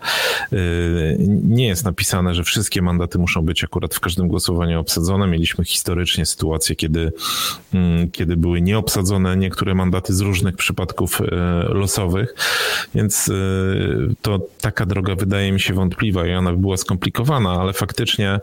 [1.44, 5.28] Nie jest napisane, że wszystkie mandaty muszą być akurat w każdym głosowaniu obsadzone.
[5.28, 7.12] Mieliśmy historycznie sytuację, kiedy,
[7.74, 11.22] mm, kiedy były nieobsadzone niektóre mandaty z różnych przypadków
[11.70, 12.36] losowych,
[12.96, 13.32] więc
[14.22, 18.40] to taka droga wydaje mi się wątpliwa i ona by była skomplikowana, ale faktycznie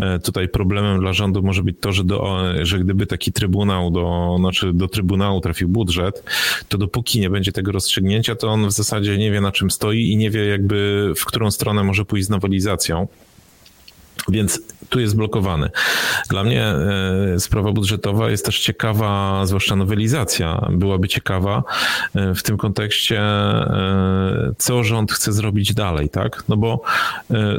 [0.00, 4.36] E, tutaj problemem dla rządu może być to, że, do, że gdyby taki trybunał do,
[4.38, 6.24] znaczy do trybunału trafił budżet,
[6.68, 10.10] to dopóki nie będzie tego rozstrzygnięcia, to on w zasadzie nie wie na czym stoi
[10.10, 13.08] i nie wie jakby w którą stronę może pójść z nowelizacją.
[14.28, 15.70] Więc tu jest blokowany.
[16.30, 21.62] Dla mnie e, sprawa budżetowa jest też ciekawa, zwłaszcza nowelizacja byłaby ciekawa
[22.14, 23.22] e, w tym kontekście,
[24.58, 26.44] co rząd chce zrobić dalej, tak?
[26.48, 26.82] No bo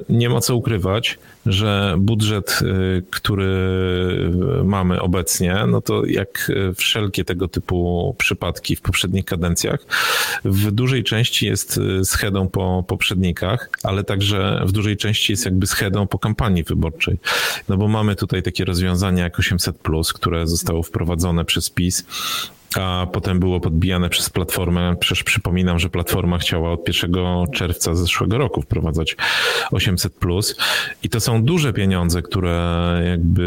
[0.09, 3.45] nie ma co ukrywać, że budżet, y, który
[4.63, 9.79] mamy obecnie, no to jak wszelkie tego typu przypadki w poprzednich kadencjach,
[10.45, 16.07] w dużej części jest schedą po poprzednikach, ale także w dużej części jest jakby schedą
[16.07, 17.17] po kampanii wyborczej.
[17.69, 19.77] No bo mamy tutaj takie rozwiązania jak 800,
[20.13, 22.05] które zostało wprowadzone przez PiS
[22.77, 24.95] a potem było podbijane przez Platformę.
[24.99, 27.11] Przecież przypominam, że Platforma chciała od 1
[27.53, 29.15] czerwca zeszłego roku wprowadzać
[29.71, 30.57] 800 plus
[31.03, 33.45] i to są duże pieniądze, które jakby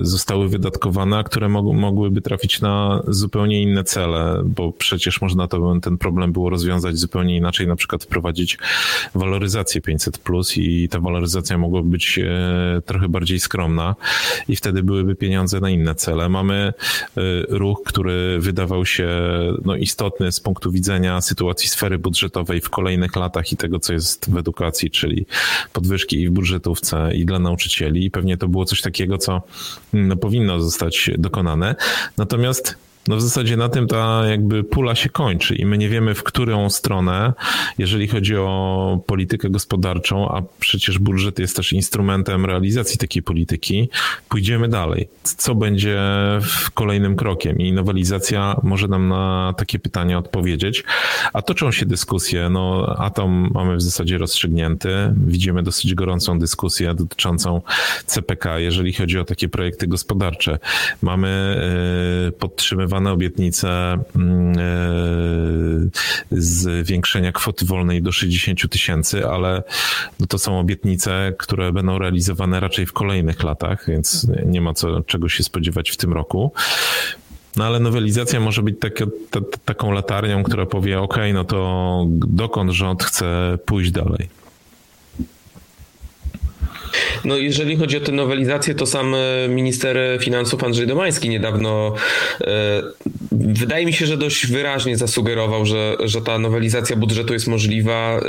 [0.00, 5.80] zostały wydatkowane, a które mog mogłyby trafić na zupełnie inne cele, bo przecież można to,
[5.82, 8.58] ten problem było rozwiązać zupełnie inaczej, na przykład wprowadzić
[9.14, 13.94] waloryzację 500 plus i ta waloryzacja mogłaby być e, trochę bardziej skromna
[14.48, 16.28] i wtedy byłyby pieniądze na inne cele.
[16.28, 16.72] Mamy e,
[17.48, 19.08] ruch, który wydawał się
[19.64, 24.30] no, istotny z punktu widzenia sytuacji sfery budżetowej w kolejnych latach i tego, co jest
[24.30, 25.26] w edukacji, czyli
[25.72, 28.04] podwyżki i w budżetówce, i dla nauczycieli.
[28.04, 29.42] I pewnie to było coś takiego, co
[29.92, 31.74] no, powinno zostać dokonane.
[32.16, 32.76] Natomiast
[33.08, 36.22] no w zasadzie na tym ta jakby pula się kończy i my nie wiemy w
[36.22, 37.32] którą stronę,
[37.78, 43.88] jeżeli chodzi o politykę gospodarczą, a przecież budżet jest też instrumentem realizacji takiej polityki,
[44.28, 45.08] pójdziemy dalej.
[45.22, 46.00] Co będzie
[46.74, 50.84] kolejnym krokiem i nowelizacja może nam na takie pytania odpowiedzieć.
[51.32, 57.62] A toczą się dyskusje, no atom mamy w zasadzie rozstrzygnięty, widzimy dosyć gorącą dyskusję dotyczącą
[58.06, 60.58] CPK, jeżeli chodzi o takie projekty gospodarcze.
[61.02, 61.60] Mamy
[62.24, 66.40] yy, podtrzymywanie zrealizowane obietnice mm, e,
[66.82, 69.62] zwiększenia kwoty wolnej do 60 tysięcy, ale
[70.20, 75.02] no to są obietnice, które będą realizowane raczej w kolejnych latach, więc nie ma co,
[75.02, 76.52] czego się spodziewać w tym roku.
[77.56, 82.70] No ale nowelizacja może być takie, ta, taką latarnią, która powie: OK, no to dokąd
[82.70, 84.41] rząd chce pójść dalej.
[87.24, 91.94] No jeżeli chodzi o tę nowelizację, to sam e, minister finansów Andrzej Domański niedawno
[92.40, 92.82] e,
[93.32, 98.20] wydaje mi się, że dość wyraźnie zasugerował, że, że ta nowelizacja budżetu jest możliwa e,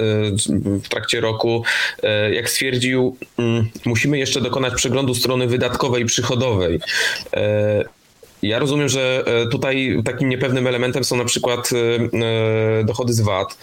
[0.84, 1.64] w trakcie roku.
[2.32, 6.80] Jak stwierdził, mm, musimy jeszcze dokonać przeglądu strony wydatkowej i przychodowej.
[8.44, 12.20] Ja rozumiem, że e, tutaj takim niepewnym elementem są na przykład e,
[12.80, 13.58] e, dochody z VAT,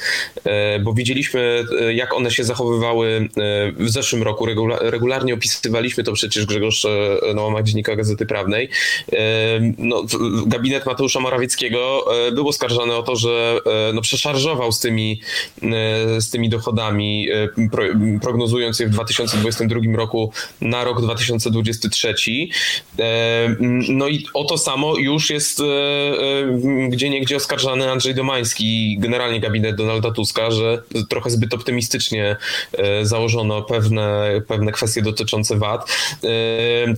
[0.81, 1.65] bo widzieliśmy,
[1.95, 3.29] jak one się zachowywały
[3.77, 4.47] w zeszłym roku.
[4.81, 6.87] Regularnie opisywaliśmy to przecież Grzegorz
[7.35, 8.69] na łamach Dziennika Gazety Prawnej.
[9.79, 10.05] No,
[10.47, 13.59] gabinet Mateusza Morawieckiego był oskarżany o to, że
[13.95, 15.21] no, przeszarżował z tymi,
[16.19, 17.29] z tymi dochodami,
[18.23, 22.15] prognozując je w 2022 roku na rok 2023.
[23.89, 25.63] No i o to samo samo już jest
[26.89, 32.37] gdzie niegdzie oskarżany Andrzej Domański i generalnie gabinet Donalda Tuska, że trochę zbyt optymistycznie
[33.03, 35.91] założono pewne, pewne kwestie dotyczące VAT.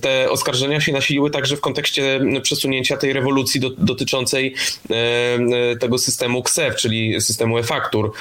[0.01, 4.55] Te oskarżenia się nasiliły także w kontekście przesunięcia tej rewolucji do, dotyczącej
[5.79, 8.11] tego systemu KSEF, czyli systemu e-faktur.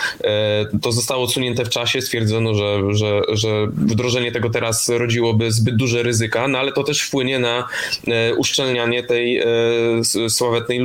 [0.83, 6.03] To zostało odsunięte w czasie, stwierdzono, że, że, że wdrożenie tego teraz rodziłoby zbyt duże
[6.03, 7.69] ryzyka, no ale to też wpłynie na
[8.09, 9.42] e, uszczelnianie tej e,
[10.29, 10.79] sławetnej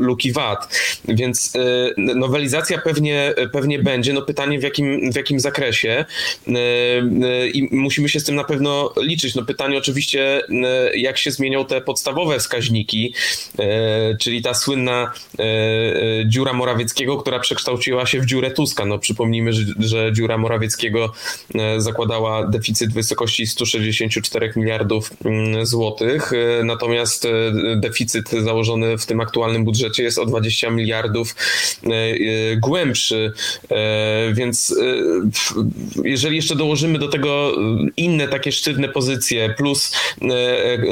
[0.00, 0.80] luki VAT.
[1.08, 4.12] Więc e, nowelizacja pewnie, pewnie będzie.
[4.12, 6.04] No pytanie w jakim, w jakim zakresie
[7.54, 9.34] i musimy się z tym na pewno liczyć.
[9.34, 10.42] No pytanie oczywiście,
[10.94, 13.14] jak się zmienią te podstawowe wskaźniki,
[14.20, 15.12] czyli ta słynna
[16.26, 18.84] dziura Morawieckiego, która przekształciła się w dziurę Tuska.
[18.84, 21.12] No przypomnijmy, że, że dziura Morawieckiego
[21.78, 27.30] zakładała deficyt w wysokości 164 miliardów mm, złotych, e, natomiast e,
[28.02, 31.34] deficyt założony w tym aktualnym budżecie jest o 20 miliardów
[31.84, 31.88] e,
[32.56, 33.32] głębszy,
[34.32, 34.74] więc
[36.04, 37.52] jeżeli jeszcze dołożymy do tego
[37.96, 39.94] inne takie sztywne pozycje, plus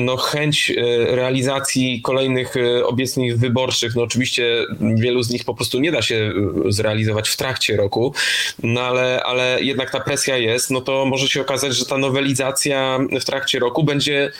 [0.00, 0.72] no, chęć
[1.06, 2.54] realizacji kolejnych
[2.84, 6.32] obietnic wyborczych, no oczywiście wielu z nich po prostu nie da się
[6.68, 8.14] zrealizować w trakcie roku,
[8.62, 12.98] no ale, ale jednak ta presja jest, no to może się okazać, że ta nowelizacja
[13.20, 14.32] w trakcie roku będzie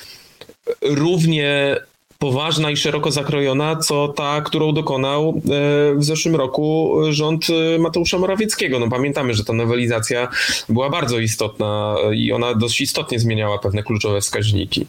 [0.83, 1.77] równie
[2.21, 8.19] poważna i szeroko zakrojona, co ta, którą dokonał e, w zeszłym roku rząd e, Mateusza
[8.19, 8.79] Morawieckiego.
[8.79, 10.29] No pamiętamy, że ta nowelizacja
[10.69, 14.87] była bardzo istotna i ona dość istotnie zmieniała pewne kluczowe wskaźniki.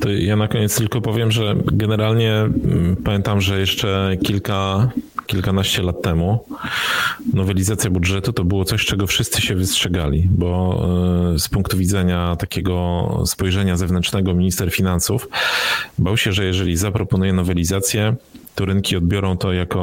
[0.00, 4.90] To ja na koniec tylko powiem, że generalnie mm, pamiętam, że jeszcze kilka
[5.26, 6.44] kilkanaście lat temu,
[7.34, 10.82] nowelizacja budżetu to było coś, czego wszyscy się wystrzegali, bo
[11.34, 15.28] e, z punktu widzenia takiego spojrzenia zewnętrznego minister finansów
[15.98, 18.16] bał się, że jeżeli zaproponuje nowelizację,
[18.56, 19.80] to rynki odbiorą to jako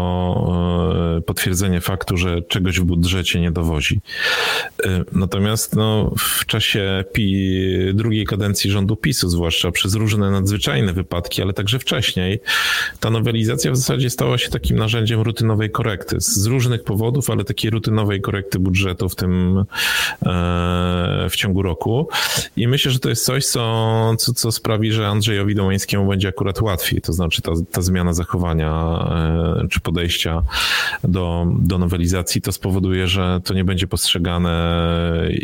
[1.17, 3.99] e, potwierdzenie faktu, że czegoś w budżecie nie dowozi.
[4.85, 7.03] E, natomiast no, w czasie
[7.93, 12.39] drugiej kadencji rządu PiSu, zwłaszcza przez różne nadzwyczajne wypadki, ale także wcześniej,
[12.99, 16.15] ta nowelizacja w zasadzie stała się takim narzędziem rutynowej korekty.
[16.19, 19.63] Z różnych powodów, ale takiej rutynowej korekty budżetu w tym e,
[21.29, 22.07] w ciągu roku.
[22.57, 26.61] I myślę, że to jest coś, co, co, co sprawi, że Andrzejowi Domańskiemu będzie akurat
[26.61, 27.01] łatwiej.
[27.01, 30.41] To znaczy ta, ta zmiana zachowania E, czy podejścia
[31.03, 34.83] do, do nowelizacji, to spowoduje, że to nie będzie postrzegane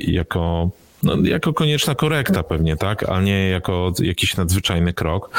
[0.07, 0.69] jako
[1.03, 5.29] no, jako konieczna korekta pewnie, tak, a nie jako jakiś nadzwyczajny krok.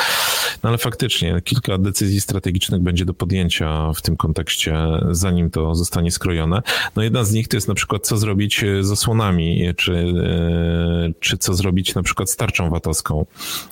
[0.63, 4.77] No ale faktycznie kilka decyzji strategicznych będzie do podjęcia w tym kontekście,
[5.11, 6.63] zanim to zostanie skrojone.
[6.97, 11.39] No jedna z nich to jest na przykład, co zrobić z osłonami, czy, e, czy
[11.39, 13.27] co zrobić na przykład z tarczą VAT-owską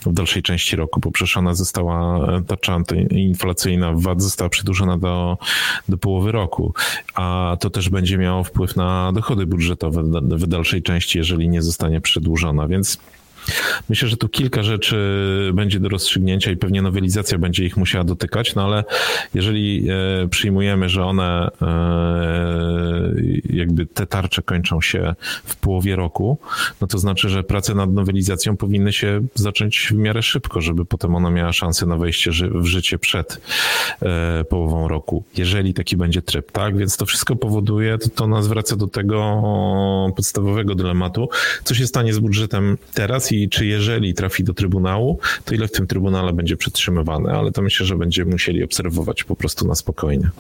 [0.06, 2.78] w dalszej części roku, bo przecież ona została, tarcza
[3.10, 5.38] inflacyjna VAT została przedłużona do,
[5.88, 6.74] do połowy roku,
[7.14, 12.00] a to też będzie miało wpływ na dochody budżetowe w dalszej części, jeżeli nie zostanie
[12.00, 12.98] przedłużona, więc
[13.88, 14.96] Myślę, że tu kilka rzeczy
[15.54, 18.84] będzie do rozstrzygnięcia i pewnie nowelizacja będzie ich musiała dotykać, no ale
[19.34, 19.88] jeżeli
[20.24, 23.14] e, przyjmujemy, że one e,
[23.50, 26.38] jakby te tarcze kończą się w połowie roku,
[26.80, 31.14] no to znaczy, że prace nad nowelizacją powinny się zacząć w miarę szybko, żeby potem
[31.14, 33.40] ona miała szansę na wejście w życie przed
[34.02, 36.76] e, połową roku, jeżeli taki będzie tryb, tak?
[36.76, 39.42] Więc to wszystko powoduje, to, nas wraca do tego
[40.16, 41.28] podstawowego dylematu,
[41.64, 45.72] co się stanie z budżetem teraz i czy jeżeli trafi do Trybunału, to ile w
[45.72, 50.30] tym Trybunale będzie przetrzymywane, ale to myślę, że będziemy musieli obserwować po prostu na spokojnie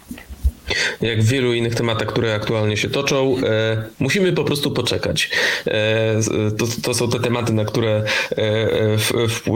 [1.00, 5.30] jak w wielu innych tematach, które aktualnie się toczą, e, musimy po prostu poczekać.
[5.66, 6.20] E,
[6.58, 8.04] to, to, są te tematy, na które
[8.36, 8.98] e,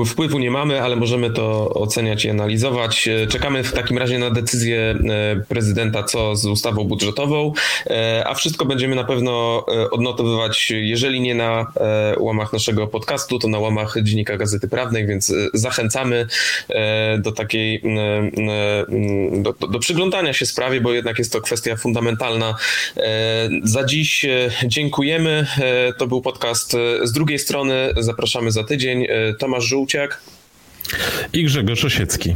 [0.07, 3.09] wpływu nie mamy, ale możemy to oceniać i analizować.
[3.09, 4.97] E, czekamy w takim razie na decyzję e,
[5.49, 7.53] prezydenta, co z ustawą budżetową,
[7.87, 11.73] e, a wszystko będziemy na pewno odnotowywać, jeżeli nie na
[12.19, 16.27] łamach naszego podcastu, to na łamach Dziennika Gazety Prawnej, więc zachęcamy
[17.19, 17.83] do takiej,
[19.33, 22.55] do, do przyglądania się sprawie, bo jednak jest to kwestia fundamentalna.
[22.97, 25.47] E, za dziś e, dziękujemy.
[25.59, 27.95] E, to był podcast z drugiej strony.
[27.97, 29.07] Zapraszamy za tydzień.
[29.39, 30.21] Tomasz Żółciak
[31.33, 32.35] i Grzegorz Osiecki.